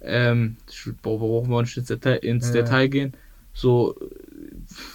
Ähm, 0.00 0.56
ich 0.70 0.90
brauchen 1.02 1.50
wir 1.50 1.62
nicht 1.62 1.76
ins 1.76 1.88
Detail, 1.88 2.16
ins 2.16 2.46
Ja. 2.48 2.62
Detail 2.62 2.88
gehen. 2.88 3.14
So, 3.54 3.94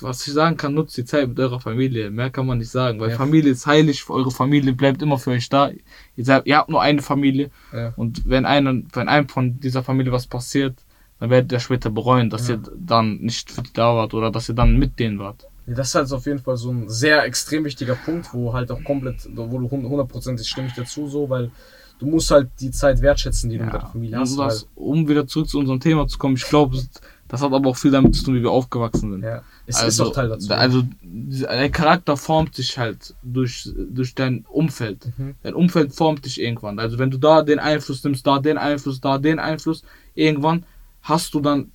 was 0.01 0.25
ich 0.27 0.33
sagen 0.33 0.57
kann, 0.57 0.73
nutzt 0.73 0.97
die 0.97 1.05
Zeit 1.05 1.27
mit 1.27 1.39
eurer 1.39 1.59
Familie. 1.59 2.09
Mehr 2.09 2.29
kann 2.29 2.45
man 2.45 2.57
nicht 2.59 2.71
sagen, 2.71 2.99
weil 2.99 3.11
Ja. 3.11 3.15
Familie 3.17 3.51
ist 3.51 3.65
heilig, 3.65 4.09
eure 4.09 4.31
Familie 4.31 4.73
bleibt 4.73 5.01
immer 5.01 5.17
für 5.17 5.31
euch 5.31 5.49
da. 5.49 5.69
Ihr, 6.15 6.25
seid, 6.25 6.45
ihr 6.45 6.57
habt 6.57 6.69
nur 6.69 6.81
eine 6.81 7.01
Familie 7.01 7.49
Ja. 7.73 7.93
und 7.95 8.27
wenn 8.27 8.45
einem, 8.45 8.87
wenn 8.93 9.07
einem 9.09 9.27
von 9.29 9.59
dieser 9.59 9.83
Familie 9.83 10.11
was 10.11 10.27
passiert, 10.27 10.75
dann 11.19 11.29
werdet 11.29 11.51
ihr 11.51 11.59
später 11.59 11.89
bereuen, 11.89 12.29
dass 12.29 12.47
Ja. 12.47 12.55
ihr 12.55 12.61
dann 12.77 13.17
nicht 13.17 13.51
für 13.51 13.61
die 13.61 13.73
da 13.73 13.95
wart 13.95 14.13
oder 14.13 14.31
dass 14.31 14.49
ihr 14.49 14.55
dann 14.55 14.77
mit 14.77 14.99
denen 14.99 15.19
wart. 15.19 15.45
Das 15.67 15.89
ist 15.89 15.95
halt 15.95 16.11
auf 16.13 16.25
jeden 16.25 16.39
Fall 16.39 16.57
so 16.57 16.71
ein 16.71 16.89
sehr 16.89 17.23
extrem 17.25 17.63
wichtiger 17.65 17.93
Punkt, 17.95 18.33
wo 18.33 18.53
halt 18.53 18.71
auch 18.71 18.83
komplett, 18.83 19.29
wo 19.35 19.59
du 19.59 19.69
hund- 19.69 19.87
hundertprozentig 19.87 20.47
stimme 20.47 20.67
ich 20.67 20.73
dazu 20.73 21.07
so, 21.07 21.29
weil 21.29 21.51
du 21.99 22.07
musst 22.07 22.31
halt 22.31 22.49
die 22.59 22.71
Zeit 22.71 23.01
wertschätzen, 23.01 23.49
die 23.51 23.57
du 23.59 23.65
mit 23.65 23.73
deiner 23.73 23.85
Familie 23.85 24.17
hast. 24.17 24.67
um 24.73 25.07
wieder 25.07 25.27
zurück 25.27 25.47
zu 25.49 25.59
unserem 25.59 25.79
Thema 25.79 26.07
zu 26.07 26.17
kommen, 26.17 26.35
ich 26.37 26.45
glaube, 26.45 26.81
das 27.29 27.41
hat 27.41 27.53
aber 27.53 27.69
auch 27.69 27.77
viel 27.77 27.91
damit 27.91 28.15
zu 28.15 28.25
tun, 28.25 28.35
wie 28.35 28.41
wir 28.41 28.51
aufgewachsen 28.51 29.11
sind. 29.11 29.23
Ja, 29.23 29.43
es 29.67 29.77
also, 29.77 30.03
ist 30.03 30.09
auch 30.09 30.13
Teil 30.13 30.29
dazu. 30.29 30.51
Also, 30.51 30.83
dein 31.01 31.71
Charakter 31.71 32.17
formt 32.17 32.55
sich 32.55 32.77
halt 32.77 33.15
durch, 33.21 33.69
durch 33.75 34.15
dein 34.15 34.45
Umfeld. 34.49 35.11
Mhm. 35.17 35.35
Dein 35.43 35.53
Umfeld 35.53 35.93
formt 35.93 36.25
dich 36.25 36.41
irgendwann. 36.41 36.79
Also, 36.79 36.97
wenn 36.97 37.11
du 37.11 37.19
da 37.19 37.43
den 37.43 37.59
Einfluss 37.59 38.03
nimmst, 38.03 38.25
da 38.25 38.39
den 38.39 38.57
Einfluss, 38.57 38.99
da 38.99 39.19
den 39.19 39.37
Einfluss, 39.37 39.83
irgendwann 40.15 40.65
hast 41.03 41.33
du 41.35 41.39
dann, 41.39 41.71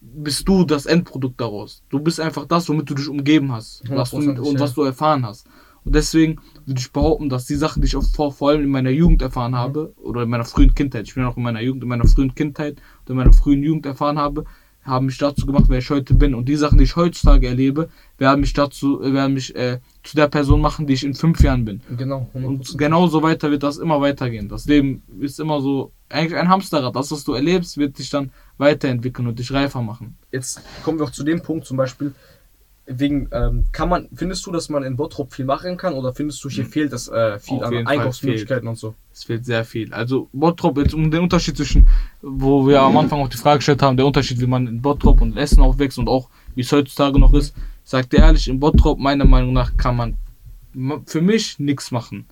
bist 0.00 0.46
du 0.48 0.64
das 0.64 0.86
Endprodukt 0.86 1.40
daraus. 1.40 1.82
Du 1.88 2.00
bist 2.00 2.18
einfach 2.20 2.44
das, 2.46 2.68
womit 2.68 2.90
du 2.90 2.94
dich 2.94 3.08
umgeben 3.08 3.52
hast. 3.52 3.82
Was 3.88 4.10
du, 4.10 4.16
und 4.16 4.54
ja. 4.54 4.60
was 4.60 4.74
du 4.74 4.82
erfahren 4.82 5.24
hast. 5.24 5.46
Und 5.84 5.94
deswegen 5.94 6.40
würde 6.66 6.80
ich 6.80 6.90
behaupten, 6.90 7.28
dass 7.28 7.46
die 7.46 7.54
Sachen, 7.54 7.80
die 7.80 7.86
ich 7.86 7.96
vor, 8.12 8.32
vor 8.32 8.48
allem 8.50 8.64
in 8.64 8.70
meiner 8.70 8.90
Jugend 8.90 9.22
erfahren 9.22 9.52
Mhm. 9.52 9.56
habe, 9.56 9.94
oder 10.02 10.24
in 10.24 10.28
meiner 10.28 10.44
frühen 10.44 10.74
Kindheit, 10.74 11.06
ich 11.06 11.14
bin 11.14 11.22
auch 11.22 11.36
in 11.36 11.44
meiner 11.44 11.60
Jugend, 11.60 11.84
in 11.84 11.88
meiner 11.88 12.08
frühen 12.08 12.34
Kindheit 12.34 12.82
und 13.00 13.10
in 13.10 13.16
meiner 13.16 13.32
frühen 13.32 13.62
Jugend 13.62 13.86
erfahren 13.86 14.18
habe, 14.18 14.44
haben 14.86 15.06
mich 15.06 15.18
dazu 15.18 15.46
gemacht, 15.46 15.64
wer 15.68 15.78
ich 15.78 15.90
heute 15.90 16.14
bin. 16.14 16.34
Und 16.34 16.48
die 16.48 16.56
Sachen, 16.56 16.78
die 16.78 16.84
ich 16.84 16.96
heutzutage 16.96 17.48
erlebe, 17.48 17.88
werden 18.18 18.40
mich 18.40 18.52
dazu, 18.52 19.02
äh, 19.02 19.12
werden 19.12 19.34
mich 19.34 19.54
äh, 19.54 19.80
zu 20.02 20.16
der 20.16 20.28
Person 20.28 20.60
machen, 20.60 20.86
die 20.86 20.94
ich 20.94 21.04
in 21.04 21.14
fünf 21.14 21.40
Jahren 21.42 21.64
bin. 21.64 21.82
Genau, 21.96 22.30
Und 22.32 22.64
100%. 22.64 22.76
genauso 22.76 23.22
weiter 23.22 23.50
wird 23.50 23.62
das 23.62 23.78
immer 23.78 24.00
weitergehen. 24.00 24.48
Das 24.48 24.66
Leben 24.66 25.02
ist 25.20 25.40
immer 25.40 25.60
so, 25.60 25.92
eigentlich 26.08 26.38
ein 26.38 26.48
Hamsterrad. 26.48 26.94
Das, 26.94 27.10
was 27.10 27.24
du 27.24 27.32
erlebst, 27.34 27.76
wird 27.78 27.98
dich 27.98 28.10
dann 28.10 28.30
weiterentwickeln 28.58 29.26
und 29.26 29.38
dich 29.38 29.52
reifer 29.52 29.82
machen. 29.82 30.16
Jetzt 30.32 30.62
kommen 30.84 30.98
wir 30.98 31.04
auch 31.04 31.10
zu 31.10 31.24
dem 31.24 31.42
Punkt 31.42 31.66
zum 31.66 31.76
Beispiel, 31.76 32.14
wegen, 32.86 33.28
ähm, 33.32 33.64
kann 33.72 33.88
man, 33.88 34.08
findest 34.14 34.46
du, 34.46 34.52
dass 34.52 34.68
man 34.68 34.84
in 34.84 34.96
Bottrop 34.96 35.32
viel 35.34 35.44
machen 35.44 35.76
kann 35.76 35.94
oder 35.94 36.14
findest 36.14 36.42
du, 36.44 36.48
hier 36.48 36.64
fehlt 36.64 36.92
es 36.92 37.08
äh, 37.08 37.38
viel 37.38 37.56
Hm. 37.58 37.62
Auf 37.64 37.72
an 37.72 37.86
Einkaufsmöglichkeiten 37.86 38.68
und 38.68 38.78
so? 38.78 38.94
Es 39.12 39.24
fehlt 39.24 39.44
sehr 39.44 39.64
viel. 39.64 39.92
Also 39.92 40.28
Bottrop, 40.32 40.78
jetzt 40.78 40.94
um 40.94 41.10
den 41.10 41.20
Unterschied 41.22 41.56
zwischen, 41.56 41.86
wo 42.22 42.66
wir 42.66 42.80
am 42.80 42.96
Anfang 42.96 43.20
auch 43.20 43.28
die 43.28 43.36
Frage 43.36 43.58
gestellt 43.58 43.82
haben, 43.82 43.96
der 43.96 44.06
Unterschied, 44.06 44.40
wie 44.40 44.46
man 44.46 44.66
in 44.68 44.80
Bottrop 44.80 45.20
und 45.20 45.36
Essen 45.36 45.60
aufwächst 45.62 45.98
und 45.98 46.08
auch 46.08 46.28
wie 46.54 46.60
es 46.60 46.70
heutzutage 46.72 47.18
noch 47.18 47.34
ist, 47.34 47.54
sagt 47.84 48.14
ehrlich, 48.14 48.48
in 48.48 48.60
Bottrop 48.60 48.98
meiner 48.98 49.24
Meinung 49.24 49.52
nach 49.52 49.76
kann 49.76 49.96
man 49.96 50.16
ma- 50.72 51.00
für 51.06 51.20
mich 51.20 51.58
nichts 51.58 51.90
machen. 51.90 52.26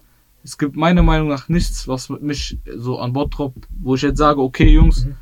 Es 0.45 0.59
gibt 0.59 0.77
meiner 0.77 1.03
Meinung 1.03 1.29
nach 1.29 1.49
nichts, 1.49 1.89
was 1.89 2.11
mich 2.11 2.59
so 2.77 2.99
an 2.99 3.13
Bottrop, 3.13 3.55
wo 3.83 3.95
ich 3.95 4.03
jetzt 4.03 4.19
sage, 4.19 4.41
okay 4.41 4.69
Jungs, 4.69 5.07
Mhm. 5.07 5.17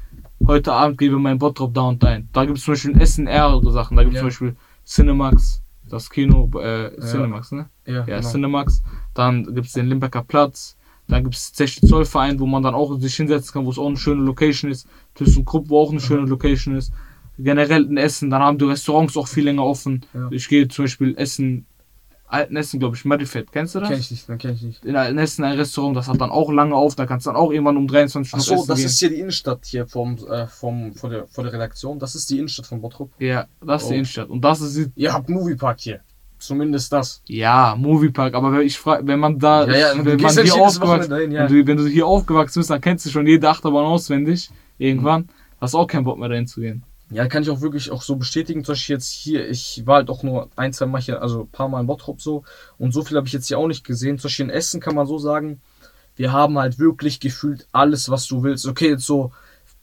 heute 0.49 0.73
Abend 0.73 1.01
mal 1.01 1.33
in 1.33 1.39
Bottrop 1.39 1.73
da 1.73 1.83
und 1.83 2.03
dahin. 2.03 2.29
Da 2.33 2.45
gibt 2.45 2.59
es 2.59 2.65
zum 2.65 2.75
Beispiel 2.75 2.91
in 2.91 3.01
Essen 3.01 3.27
eher 3.29 3.61
Sachen. 3.67 3.97
Da 3.97 4.03
gibt 4.03 4.15
es 4.15 4.17
Ja. 4.17 4.21
zum 4.23 4.29
Beispiel 4.29 4.57
Cinemax, 4.85 5.63
das 5.89 6.11
Kino, 6.11 6.51
äh, 6.59 6.99
Cinemax, 7.01 7.53
ne? 7.53 7.69
Ja, 7.87 8.03
genau. 8.03 8.21
Cinemax. 8.21 8.83
Dann 9.15 9.55
gibt 9.55 9.67
es 9.67 9.73
den 9.73 9.87
Limbecker 9.87 10.23
Platz. 10.23 10.77
Dann 11.09 11.25
gibt 11.25 11.35
es 11.35 11.53
60 11.55 11.89
Zoll 11.89 12.05
Verein, 12.05 12.39
wo 12.39 12.47
man 12.47 12.63
dann 12.63 12.75
auch 12.75 12.99
sich 12.99 13.15
hinsetzen 13.17 13.53
kann, 13.53 13.67
wo 13.67 13.71
es 13.71 13.79
auch 13.79 13.89
eine 13.89 13.97
schöne 13.97 14.23
Location 14.23 14.71
ist. 14.71 14.87
ThyssenKrupp, 15.15 15.69
wo 15.69 15.81
auch 15.81 15.91
eine 15.91 16.01
schöne 16.01 16.27
Location 16.27 16.77
ist. 16.77 16.93
Generell 17.39 17.85
in 17.85 17.97
Essen, 17.97 18.31
dann 18.31 18.43
haben 18.43 18.59
die 18.59 18.65
Restaurants 18.67 19.17
auch 19.17 19.27
viel 19.27 19.45
länger 19.45 19.65
offen. 19.65 20.05
Ja. 20.15 20.29
Ich 20.31 20.49
gehe 20.49 20.69
zum 20.69 20.85
Beispiel 20.85 21.15
Essen, 21.17 21.67
Alten 22.33 22.57
Essen, 22.57 22.81
glaube 22.81 22.97
ich, 22.97 23.05
Marifet. 23.05 23.53
Kennst 23.53 23.75
du 23.75 23.81
das? 23.81 23.89
Kenn 23.91 23.99
ich 24.01 24.11
nicht, 24.11 24.29
dann 24.29 24.39
kenn 24.39 24.55
ich 24.55 24.63
nicht. 24.63 24.85
In 24.85 24.97
Alten 24.97 25.19
Essen 25.19 25.45
ein 25.45 25.57
Restaurant, 25.59 25.97
das 25.97 26.09
hat 26.09 26.21
dann 26.21 26.31
auch 26.31 26.51
lange 26.51 26.75
auf. 26.75 26.95
Da 26.97 27.07
kannst 27.07 27.27
du 27.27 27.31
dann 27.31 27.37
auch 27.37 27.51
irgendwann 27.53 27.77
um 27.77 27.87
23 27.87 28.33
Uhr 28.33 28.39
Ach 28.39 28.43
so, 28.45 28.55
essen 28.55 28.67
das 28.69 28.79
gehen. 28.79 28.87
ist 28.87 28.99
hier 28.99 29.09
die 29.11 29.21
Innenstadt 29.21 29.65
hier 29.67 29.87
vom, 29.87 30.17
äh, 30.29 30.47
vom, 30.47 30.95
vor, 30.95 31.11
der, 31.11 31.27
vor 31.29 31.45
der 31.45 31.53
Redaktion. 31.53 31.99
Das 31.99 32.15
ist 32.15 32.31
die 32.31 32.39
Innenstadt 32.39 32.67
von 32.67 32.81
Bottrop. 32.81 33.11
Ja, 33.19 33.47
das 33.65 33.83
ist 33.83 33.89
die 33.89 33.93
Oh. 33.93 33.97
Innenstadt. 33.97 34.31
Und 34.31 34.41
das 34.43 34.61
ist 34.61 34.77
die, 34.77 34.87
Ihr 34.97 35.13
habt 35.13 35.29
Moviepark 35.29 35.79
hier. 35.81 36.01
Zumindest 36.39 36.93
das. 36.93 37.23
ja, 37.29 37.77
Moviepark. 37.79 38.35
Aber 38.35 38.51
wenn 38.53 38.63
ich 38.63 38.77
frage, 38.77 39.07
wenn 39.07 39.21
man 39.21 39.39
da, 39.39 39.65
Ja, 39.69 39.95
ja, 39.95 40.05
wenn 40.05 40.21
man 40.21 40.35
hier 40.37 40.55
aufgewachsen, 40.57 41.11
dahin, 41.11 41.31
ja. 41.31 41.49
wenn, 41.49 41.49
du, 41.57 41.67
wenn 41.69 41.77
du 41.77 41.87
hier 41.87 42.07
aufgewachsen 42.07 42.59
bist, 42.61 42.71
dann 42.71 42.81
kennst 42.81 43.07
du 43.07 43.11
schon 43.11 43.27
jede 43.29 43.49
Achterbahn 43.49 43.85
auswendig. 43.85 44.51
Irgendwann 44.79 45.29
hast 45.61 45.75
du 45.75 45.79
auch 45.79 45.87
keinen 45.87 46.03
Bock 46.03 46.19
mehr 46.19 46.29
dahin 46.29 46.49
zu 46.49 46.61
gehen. 46.61 46.83
Ja, 47.13 47.27
kann 47.29 47.43
ich 47.43 47.51
auch 47.51 47.61
wirklich 47.61 47.91
auch 47.91 48.03
so 48.03 48.17
bestätigen. 48.17 48.65
Zum 48.65 48.73
Beispiel 48.73 48.97
jetzt 48.97 49.11
hier, 49.11 49.49
ich 49.49 49.83
war 49.85 49.97
halt 49.97 50.09
auch 50.09 50.23
nur 50.23 50.49
ein, 50.57 50.73
zwei 50.73 50.87
Mal 50.87 51.01
hier, 51.01 51.21
also 51.21 51.43
ein 51.43 51.49
paar 51.49 51.69
Mal 51.69 51.81
in 51.81 51.87
Bottrop 51.87 52.23
so. 52.23 52.45
Und 52.79 52.93
so 52.93 53.03
viel 53.03 53.19
habe 53.19 53.27
ich 53.27 53.35
jetzt 53.35 53.49
hier 53.49 53.59
auch 53.59 53.67
nicht 53.67 53.85
gesehen. 53.85 54.19
Zum 54.19 54.29
Beispiel 54.29 54.47
in 54.47 54.51
Essen 54.51 54.81
kann 54.81 54.95
man 54.95 55.07
so 55.07 55.19
sagen, 55.19 55.61
wir 56.17 56.33
haben 56.33 56.59
halt 56.59 56.79
wirklich 56.79 57.21
gefühlt 57.21 57.67
alles, 57.73 58.09
was 58.09 58.27
du 58.27 58.43
willst. 58.43 58.67
Okay, 58.67 58.91
jetzt 58.91 59.05
so 59.05 59.33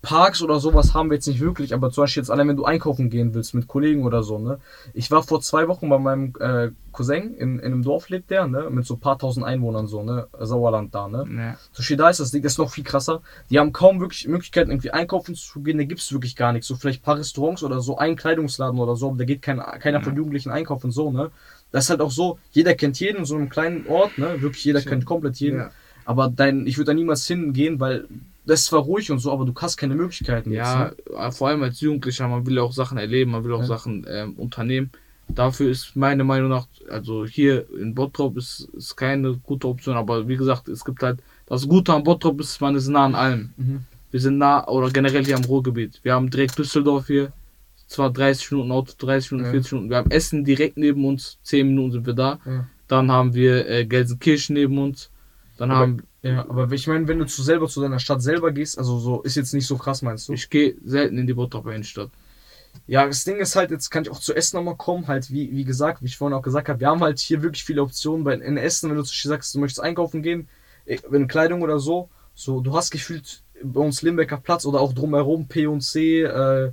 Parks 0.02 0.42
oder 0.42 0.62
sowas 0.62 0.94
haben 0.94 1.10
wir 1.10 1.16
jetzt 1.16 1.28
nicht 1.28 1.42
wirklich, 1.42 1.74
aber 1.74 1.92
zum 1.92 2.04
Beispiel 2.04 2.22
jetzt 2.22 2.30
allein, 2.30 2.48
wenn 2.48 2.56
du 2.56 2.64
einkaufen 2.64 3.10
gehen 3.10 3.34
willst 3.34 3.54
mit 3.54 3.68
Kollegen 3.68 4.06
oder 4.06 4.24
so, 4.24 4.40
ne. 4.40 4.60
Ich 4.94 5.12
war 5.12 5.24
vor 5.24 5.42
zwei 5.42 5.68
Wochen 5.68 5.90
bei 5.90 6.00
meinem 6.00 6.34
äh, 6.40 6.70
Cousin, 6.94 7.34
in, 7.34 7.60
in 7.60 7.66
einem 7.66 7.84
Dorf 7.84 8.08
lebt 8.08 8.30
der, 8.30 8.48
ne, 8.48 8.70
mit 8.70 8.86
so 8.86 8.94
ein 8.94 9.02
paar 9.02 9.20
tausend 9.20 9.46
Einwohnern 9.46 9.88
so, 9.88 10.02
ne, 10.02 10.28
Sauerland 10.40 10.96
da, 10.96 11.10
ne. 11.10 11.18
Ja. 11.18 11.58
Zum 11.74 11.82
Beispiel 11.82 11.98
da 11.98 12.10
ist 12.10 12.22
das 12.22 12.32
Ding, 12.32 12.42
das 12.42 12.54
ist 12.54 12.60
noch 12.60 12.72
viel 12.72 12.86
krasser. 12.86 13.22
Die 13.50 13.60
haben 13.60 13.74
kaum 13.74 14.00
wirklich 14.00 14.26
Möglichkeiten, 14.28 14.72
irgendwie 14.72 14.92
einkaufen 14.92 15.36
zu 15.36 15.60
gehen. 15.60 15.78
Da 15.78 15.84
gibt 15.84 16.00
es 16.00 16.14
wirklich 16.14 16.38
gar 16.38 16.54
nichts. 16.54 16.68
So 16.68 16.76
vielleicht 16.76 17.02
ein 17.02 17.06
paar 17.06 17.18
Restaurants 17.18 17.62
oder 17.64 17.82
so, 17.82 17.98
ein 17.98 18.16
Kleidungsladen 18.16 18.80
oder 18.80 18.96
so, 18.96 19.10
aber 19.10 19.18
da 19.18 19.26
geht 19.26 19.42
kein, 19.42 19.60
keiner 19.60 20.02
von 20.02 20.16
Jugendlichen 20.16 20.50
einkaufen 20.50 20.92
so, 20.92 21.12
ne? 21.12 21.30
Das 21.72 21.84
ist 21.84 21.90
halt 21.90 22.02
auch 22.02 22.12
so, 22.12 22.40
jeder 22.52 22.74
kennt 22.74 23.00
jeden 23.02 23.20
in 23.20 23.26
so 23.26 23.36
einem 23.36 23.50
kleinen 23.50 23.86
Ort, 23.88 24.18
ne? 24.18 24.42
Wirklich 24.42 24.64
jeder 24.64 24.82
kennt 24.82 25.06
komplett 25.06 25.36
jeden. 25.38 25.60
Ja. 25.60 25.72
Aber 26.06 26.30
dein, 26.30 26.66
ich 26.66 26.78
würde 26.78 26.92
da 26.92 26.94
niemals 26.96 27.28
hingehen, 27.28 27.80
weil 27.80 28.08
das 28.50 28.62
ist 28.62 28.66
zwar 28.68 28.82
ruhig 28.82 29.12
und 29.12 29.20
so, 29.20 29.32
aber 29.32 29.46
du 29.46 29.54
hast 29.56 29.78
keine 29.78 29.96
Möglichkeiten 29.96 30.52
Ja, 30.52 30.88
jetzt. 30.88 31.08
Ne? 31.10 31.16
äh, 31.18 31.32
vor 31.32 31.48
allem 31.50 31.64
als 31.64 31.80
Jugendlicher, 31.82 32.28
man 32.28 32.46
will 32.46 32.56
ja 32.58 32.64
auch 32.64 32.74
Sachen 32.74 32.98
erleben, 32.98 33.32
man 33.32 33.44
will 33.44 33.54
auch 33.54 33.60
Ja. 33.62 33.66
Sachen 33.66 34.06
ähm, 34.10 34.34
unternehmen. 34.34 34.90
Dafür 35.28 35.70
ist 35.70 35.96
meine 35.96 36.24
Meinung 36.24 36.50
nach, 36.50 36.68
also 36.90 37.26
hier 37.26 37.66
in 37.80 37.94
Bottrop 37.94 38.36
ist, 38.38 38.68
ist 38.76 38.96
keine 38.96 39.36
gute 39.38 39.68
Option, 39.68 39.96
aber 39.96 40.28
wie 40.28 40.38
gesagt, 40.38 40.68
es 40.68 40.84
gibt 40.84 41.04
halt, 41.04 41.20
das 41.46 41.68
Gute 41.68 41.94
an 41.94 42.04
Bottrop 42.04 42.40
ist, 42.42 42.60
man 42.62 42.76
ist 42.76 42.88
nah 42.88 43.06
an 43.06 43.14
allem. 43.16 43.54
Mhm. 43.58 43.80
Wir 44.12 44.20
sind 44.20 44.40
nah, 44.40 44.68
oder 44.68 44.90
generell 44.90 45.24
hier 45.24 45.36
am 45.38 45.44
Ruhrgebiet. 45.46 46.00
Wir 46.02 46.14
haben 46.16 46.32
direkt 46.32 46.58
Düsseldorf 46.58 47.06
hier, 47.08 47.32
zwar 47.86 48.12
30 48.12 48.52
Minuten 48.52 48.72
Auto, 48.72 48.94
30 48.98 49.32
Minuten, 49.34 49.46
Ja. 49.48 49.52
40 49.52 49.72
Minuten. 49.74 49.90
Wir 49.92 49.98
haben 49.98 50.10
Essen 50.12 50.44
direkt 50.44 50.78
neben 50.78 51.06
uns, 51.06 51.38
10 51.44 51.68
Minuten 51.68 51.92
sind 51.92 52.06
wir 52.08 52.14
da. 52.16 52.40
Ja. 52.46 52.66
Dann 52.88 53.12
haben 53.12 53.36
wir 53.36 53.70
äh, 53.70 53.86
Gelsenkirchen 53.86 54.56
neben 54.56 54.80
uns. 54.80 55.12
Dann 55.60 55.72
Aber- 55.72 55.80
haben, 55.82 56.04
Ja, 56.22 56.42
aber 56.50 56.72
ich 56.72 56.88
meine, 56.88 57.08
wenn 57.08 57.20
du 57.20 57.26
zu 57.26 57.44
selber 57.44 57.68
zu 57.68 57.80
deiner 57.82 58.00
Stadt 58.00 58.22
selber 58.22 58.52
gehst, 58.52 58.78
also 58.78 58.98
so 59.00 59.22
ist 59.22 59.36
jetzt 59.36 59.54
nicht 59.54 59.68
so 59.68 59.78
krass, 59.78 60.02
meinst 60.02 60.28
du? 60.28 60.34
ich 60.34 60.50
gehe 60.50 60.76
selten 60.84 61.18
in 61.18 61.28
die 61.28 61.34
Bottroper 61.34 61.72
Innenstadt. 61.72 62.10
Ja, 62.88 63.06
das 63.06 63.24
Ding 63.24 63.38
ist 63.38 63.56
halt, 63.56 63.72
jetzt 63.72 63.90
kann 63.90 64.04
ich 64.04 64.10
auch 64.10 64.20
zu 64.20 64.34
Essen 64.34 64.58
nochmal 64.58 64.76
kommen, 64.76 65.08
halt 65.08 65.32
wie, 65.32 65.52
wie 65.52 65.64
gesagt, 65.64 66.02
wie 66.02 66.08
ich 66.08 66.18
vorhin 66.18 66.38
auch 66.38 66.42
gesagt 66.42 66.68
habe, 66.70 66.80
wir 66.80 66.88
haben 66.88 67.02
halt 67.02 67.20
hier 67.20 67.42
wirklich 67.42 67.64
viele 67.64 67.82
Optionen. 67.82 68.24
Bei, 68.24 68.34
in 68.34 68.58
Essen, 68.58 68.90
wenn 68.90 68.98
du 68.98 69.04
Beispiel 69.04 69.30
sagst, 69.30 69.54
du 69.56 69.60
möchtest 69.60 69.82
einkaufen 69.82 70.22
gehen, 70.24 70.48
eh, 70.86 70.98
wenn 71.10 71.28
Kleidung 71.28 71.62
oder 71.62 71.80
so, 71.80 72.10
so, 72.36 72.62
du 72.62 72.76
hast 72.76 72.92
gefühlt 72.92 73.44
bei 73.64 73.82
uns 73.82 74.02
Limbecker 74.02 74.38
Platz 74.38 74.66
oder 74.66 74.80
auch 74.80 74.94
drumherum 74.94 75.48
P&C, 75.48 76.24
äh, 76.24 76.72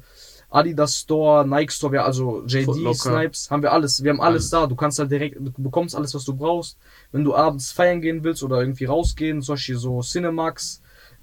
Adidas 0.51 1.01
Store, 1.01 1.47
Nike 1.47 1.73
Store, 1.73 1.97
ja, 1.97 2.05
also 2.05 2.45
JD, 2.47 2.65
Footlocker. 2.65 3.11
Snipes, 3.11 3.51
haben 3.51 3.63
wir 3.63 3.73
alles. 3.73 4.03
Wir 4.03 4.11
haben 4.11 4.21
alles, 4.21 4.45
Alles. 4.45 4.51
da. 4.51 4.67
Du 4.67 4.77
kannst 4.77 4.99
halt 4.99 5.11
direkt, 5.11 5.37
du 5.41 5.51
bekommst 5.63 5.95
alles, 5.95 6.15
was 6.15 6.25
du 6.25 6.35
brauchst. 6.35 6.79
Wenn 7.13 7.25
du 7.25 7.35
abends 7.35 7.73
feiern 7.73 8.01
gehen 8.01 8.23
willst 8.25 8.43
oder 8.43 8.61
irgendwie 8.61 8.85
rausgehen, 8.85 9.43
zum 9.43 9.55
Beispiel 9.55 9.77
so 9.77 10.01
Cinemax, 10.03 10.83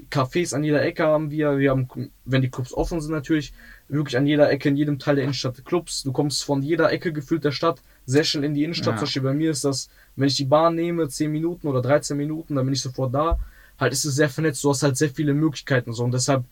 Cafés 0.09 0.53
an 0.53 0.63
jeder 0.63 0.83
Ecke 0.83 1.05
haben 1.05 1.31
wir. 1.31 1.57
Wir 1.57 1.71
haben, 1.71 1.87
wenn 2.25 2.41
die 2.41 2.49
Clubs 2.49 2.73
offen 2.73 2.99
sind 2.99 3.11
natürlich, 3.11 3.53
wirklich 3.87 4.17
an 4.17 4.27
jeder 4.27 4.49
Ecke, 4.51 4.69
in 4.69 4.75
jedem 4.75 4.99
Teil 4.99 5.15
der 5.15 5.23
Innenstadt 5.23 5.63
Clubs. 5.65 6.03
Du 6.03 6.11
kommst 6.11 6.43
von 6.43 6.61
jeder 6.61 6.91
Ecke 6.91 7.13
gefühlt 7.13 7.43
der 7.43 7.51
Stadt 7.51 7.81
sehr 8.05 8.23
schnell 8.23 8.43
in 8.43 8.53
die 8.53 8.63
Innenstadt. 8.63 8.95
Ja. 8.95 8.97
Zum 8.97 9.05
Beispiel 9.05 9.21
bei 9.21 9.33
mir 9.33 9.51
ist 9.51 9.63
das, 9.63 9.89
wenn 10.15 10.27
ich 10.27 10.35
die 10.35 10.45
Bahn 10.45 10.75
nehme, 10.75 11.07
10 11.07 11.31
Minuten 11.31 11.67
oder 11.67 11.81
13 11.81 12.17
Minuten, 12.17 12.55
dann 12.55 12.65
bin 12.65 12.73
ich 12.73 12.81
sofort 12.81 13.13
da. 13.13 13.39
Halt 13.79 13.93
ist 13.93 14.05
es 14.05 14.15
sehr 14.15 14.29
vernetzt, 14.29 14.63
du 14.63 14.69
hast 14.69 14.83
halt 14.83 14.97
sehr 14.97 15.09
viele 15.09 15.33
Möglichkeiten 15.33 15.93
so 15.93 16.03
und 16.03 16.13
deshalb 16.13 16.43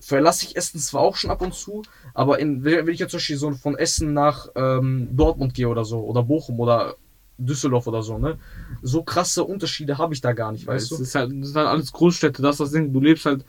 verlasse 0.00 0.46
ich 0.46 0.56
Essen 0.56 0.78
zwar 0.80 1.02
auch 1.02 1.16
schon 1.16 1.30
ab 1.30 1.42
und 1.42 1.54
zu, 1.54 1.82
aber 2.14 2.38
in, 2.38 2.64
wenn 2.64 2.88
ich 2.88 2.98
jetzt 2.98 3.12
zum 3.12 3.18
Beispiel 3.18 3.36
so 3.36 3.52
von 3.52 3.76
Essen 3.76 4.12
nach 4.12 4.48
ähm, 4.54 5.08
Dortmund 5.12 5.54
gehe 5.54 5.68
oder 5.68 5.84
so, 5.84 6.00
oder 6.00 6.22
Bochum 6.22 6.60
oder 6.60 6.96
Düsseldorf 7.38 7.86
oder 7.86 8.02
so, 8.02 8.18
ne? 8.18 8.38
So 8.82 9.02
krasse 9.02 9.44
Unterschiede 9.44 9.98
habe 9.98 10.14
ich 10.14 10.20
da 10.20 10.32
gar 10.32 10.52
nicht, 10.52 10.66
weißt 10.66 10.92
es 10.92 10.98
du? 10.98 11.02
ist 11.02 11.14
halt, 11.14 11.30
das 11.32 11.48
sind 11.48 11.56
halt 11.56 11.68
alles 11.68 11.92
Großstädte, 11.92 12.42
das 12.42 12.54
ist 12.56 12.60
das 12.60 12.70
Ding. 12.70 12.92
Du 12.92 13.00
lebst 13.00 13.26
halt, 13.26 13.44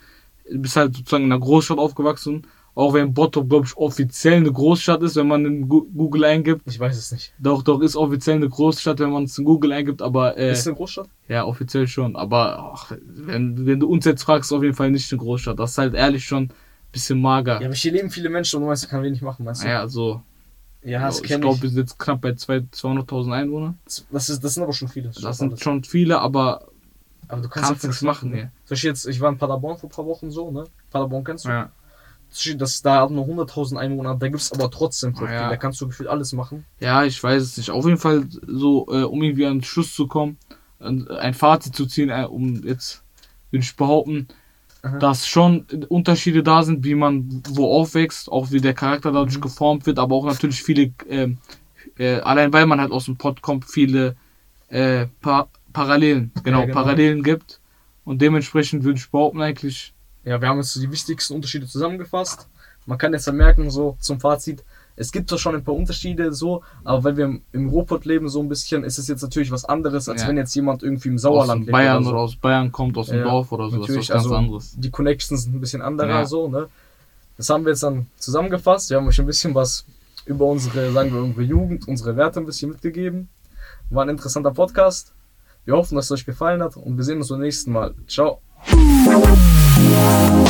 du 0.49 0.59
bist 0.59 0.75
halt 0.75 0.95
sozusagen 0.95 1.25
in 1.25 1.31
einer 1.31 1.41
Großstadt 1.41 1.77
aufgewachsen. 1.77 2.47
Auch 2.75 2.93
wenn 2.93 3.13
Bottrop, 3.13 3.47
glaube 3.49 3.65
ich, 3.65 3.77
offiziell 3.77 4.35
eine 4.35 4.51
Großstadt 4.51 5.01
ist, 5.01 5.15
wenn 5.15 5.29
man 5.29 5.45
in 5.45 5.69
Google 5.69 6.25
eingibt. 6.25 6.61
Ich 6.65 6.77
weiß 6.77 6.97
es 6.97 7.09
nicht. 7.13 7.33
Doch, 7.39 7.63
doch, 7.63 7.79
ist 7.79 7.95
offiziell 7.95 8.35
eine 8.35 8.49
Großstadt, 8.49 8.99
wenn 8.99 9.11
man 9.11 9.23
es 9.23 9.37
in 9.37 9.45
Google 9.45 9.71
eingibt, 9.71 10.01
aber 10.01 10.37
äh, 10.37 10.51
Ist 10.51 10.59
es 10.59 10.67
eine 10.67 10.75
Großstadt? 10.75 11.07
ja, 11.29 11.45
offiziell 11.45 11.87
schon. 11.87 12.17
Aber 12.17 12.73
ach, 12.75 12.91
wenn, 13.01 13.65
wenn 13.65 13.79
du 13.79 13.87
uns 13.87 14.03
jetzt 14.03 14.23
fragst, 14.23 14.51
ist 14.51 14.57
auf 14.57 14.61
jeden 14.61 14.75
Fall 14.75 14.91
nicht 14.91 15.09
eine 15.11 15.19
Großstadt. 15.21 15.57
Das 15.57 15.71
ist 15.71 15.77
halt 15.77 15.93
ehrlich 15.93 16.25
schon 16.25 16.43
ein 16.43 16.51
bisschen 16.91 17.21
mager. 17.21 17.61
Ja, 17.61 17.67
aber 17.67 17.75
hier 17.75 17.93
leben 17.93 18.09
viele 18.09 18.27
Menschen 18.29 18.57
und 18.57 18.63
du 18.63 18.69
weißt, 18.69 18.83
man 18.83 18.89
kann 18.89 19.03
wenig 19.03 19.21
machen, 19.21 19.45
weißt 19.45 19.63
du? 19.63 19.67
Ja, 19.69 19.79
also, 19.79 20.21
ja 20.83 20.99
das 20.99 21.21
ich 21.21 21.27
kenne 21.27 21.39
glaube, 21.41 21.55
ich. 21.55 21.61
wir 21.63 21.69
sind 21.69 21.79
jetzt 21.79 21.97
knapp 21.97 22.19
bei 22.19 22.33
zwei- 22.33 22.57
200.000 22.73 23.31
Einwohnern. 23.33 23.79
Das, 24.11 24.27
ist, 24.27 24.43
das 24.43 24.53
sind 24.53 24.63
aber 24.63 24.73
schon 24.73 24.89
viele. 24.89 25.07
Das 25.07 25.17
ist 25.23 25.37
sind 25.37 25.47
alles. 25.51 25.61
schon 25.61 25.81
viele, 25.85 26.19
aber 26.19 26.67
aber 27.29 27.41
du 27.41 27.47
kannst, 27.47 27.69
kannst 27.69 27.83
ja 27.83 27.87
nichts 27.87 27.99
viel 27.99 28.05
machen, 28.07 28.31
ne? 28.31 28.51
Zum 28.65 28.75
Beispiel 28.75 28.89
jetzt, 28.89 29.07
ich 29.07 29.19
war 29.21 29.31
in 29.31 29.37
Paderborn 29.37 29.77
vor 29.77 29.89
ein 29.89 29.93
paar 29.93 30.05
Wochen 30.05 30.29
so, 30.29 30.51
ne? 30.51 30.65
Paderborn 30.91 31.23
kennst 31.23 31.45
du? 31.45 31.49
ja. 31.49 31.71
Das, 32.57 32.81
da 32.81 33.07
nur 33.09 33.25
100.000 33.25 33.77
Einwohner, 33.77 34.15
da 34.15 34.27
gibt 34.27 34.41
es 34.41 34.51
aber 34.51 34.69
trotzdem 34.69 35.15
voll 35.15 35.29
Ja. 35.29 35.49
Da 35.49 35.57
kannst 35.57 35.79
du 35.81 35.87
gefühlt 35.87 36.09
alles 36.09 36.33
machen. 36.33 36.65
Ja, 36.79 37.03
ich 37.05 37.21
weiß 37.21 37.41
es 37.41 37.57
nicht. 37.57 37.71
Auf 37.71 37.85
jeden 37.85 37.97
Fall 37.97 38.25
so, 38.45 38.87
äh, 38.89 39.03
um 39.03 39.23
irgendwie 39.23 39.45
an 39.45 39.59
den 39.59 39.63
Schluss 39.63 39.93
zu 39.93 40.07
kommen, 40.07 40.37
ein 40.79 41.33
Fazit 41.33 41.75
zu 41.75 41.85
ziehen, 41.85 42.09
äh, 42.09 42.25
um 42.29 42.61
jetzt, 42.63 43.03
würde 43.49 43.63
ich 43.63 43.75
behaupten, 43.75 44.27
Aha. 44.83 44.99
dass 44.99 45.27
schon 45.27 45.65
Unterschiede 45.89 46.43
da 46.43 46.63
sind, 46.63 46.83
wie 46.83 46.95
man 46.95 47.41
wo 47.49 47.71
aufwächst, 47.71 48.29
auch 48.31 48.51
wie 48.51 48.59
der 48.61 48.73
Charakter 48.73 49.11
dadurch 49.11 49.37
Mhm. 49.37 49.41
geformt 49.41 49.85
wird, 49.85 49.97
aber 49.97 50.15
auch 50.15 50.25
natürlich 50.25 50.61
viele, 50.61 50.91
ähm, 51.09 51.37
äh, 51.97 52.19
allein 52.19 52.51
weil 52.53 52.65
man 52.65 52.79
halt 52.81 52.91
aus 52.91 53.05
dem 53.05 53.15
Pod 53.17 53.41
kommt, 53.41 53.65
viele 53.65 54.15
äh, 54.67 55.07
pa 55.21 55.47
Parallelen, 55.73 56.31
genau, 56.43 56.59
Ja, 56.61 56.65
genau. 56.67 56.81
Parallelen 56.81 57.23
gibt. 57.23 57.59
Und 58.05 58.21
dementsprechend 58.21 58.83
würde 58.83 58.99
ich 58.99 59.09
behaupten, 59.09 59.41
eigentlich, 59.41 59.93
Ja, 60.25 60.41
wir 60.41 60.47
haben 60.49 60.57
jetzt 60.57 60.75
die 60.75 60.91
wichtigsten 60.91 61.33
Unterschiede 61.35 61.67
zusammengefasst. 61.67 62.47
Man 62.87 62.97
kann 62.97 63.13
jetzt 63.13 63.25
ja 63.27 63.33
merken, 63.33 63.69
so 63.71 63.95
zum 63.99 64.19
Fazit, 64.19 64.63
es 64.95 65.11
gibt 65.11 65.27
zwar 65.29 65.37
schon 65.39 65.55
ein 65.55 65.63
paar 65.63 65.75
Unterschiede 65.75 66.31
so, 66.33 66.63
aber 66.83 67.03
weil 67.03 67.17
wir 67.17 67.25
im- 67.25 67.41
im 67.51 67.69
Ruhrpott 67.69 68.05
leben 68.05 68.29
so 68.29 68.41
ein 68.41 68.47
bisschen, 68.49 68.83
ist 68.83 68.97
es 68.97 69.07
jetzt 69.07 69.21
natürlich 69.23 69.51
was 69.51 69.65
anderes, 69.65 70.07
als 70.07 70.21
Ja. 70.21 70.27
wenn 70.29 70.37
jetzt 70.37 70.55
jemand 70.55 70.83
irgendwie 70.83 71.09
im 71.09 71.15
aus 71.15 71.21
Sauerland 71.21 71.67
dem 71.67 71.71
Bayern 71.71 71.97
oder 72.03 72.09
oder, 72.09 72.17
so. 72.19 72.23
aus 72.23 72.35
Bayern 72.37 72.71
kommt, 72.71 72.97
aus 72.97 73.07
dem 73.07 73.17
Ja, 73.19 73.23
Dorf 73.25 73.51
oder 73.51 73.65
so, 73.69 73.71
das 73.71 73.75
ist 73.75 73.81
Natürlich, 73.89 74.09
was 74.09 74.13
ganz 74.13 74.23
also 74.25 74.35
anderes. 74.35 74.73
die 74.77 74.89
Connections 74.91 75.43
sind 75.43 75.55
ein 75.55 75.59
bisschen 75.59 75.81
anderer 75.81 76.07
Ja. 76.09 76.25
so, 76.25 76.47
ne? 76.47 76.67
Das 77.37 77.49
haben 77.49 77.65
wir 77.65 77.71
jetzt 77.71 77.83
dann 77.83 78.07
zusammengefasst. 78.17 78.89
Wir 78.89 78.97
haben 78.97 79.07
euch 79.07 79.19
ein 79.19 79.25
bisschen 79.25 79.53
was 79.53 79.83
über 80.25 80.45
unsere, 80.45 80.91
sagen 80.93 81.13
wir, 81.13 81.21
unsere 81.21 81.43
Jugend, 81.43 81.87
unsere 81.87 82.15
Werte 82.15 82.39
ein 82.39 82.45
bisschen 82.45 82.71
mitgegeben. 82.71 83.27
War 83.89 84.05
ein 84.05 84.09
interessanter 84.09 84.51
Podcast. 84.51 85.11
Wir 85.65 85.75
hoffen, 85.75 85.95
dass 85.95 86.05
es 86.05 86.11
euch 86.11 86.25
gefallen 86.25 86.63
hat 86.63 86.77
und 86.77 86.95
wir 86.95 87.03
sehen 87.03 87.17
uns 87.17 87.27
beim 87.27 87.41
nächsten 87.41 87.71
Mal. 87.73 87.93
Ciao. 88.07 88.39
you. 89.95 90.44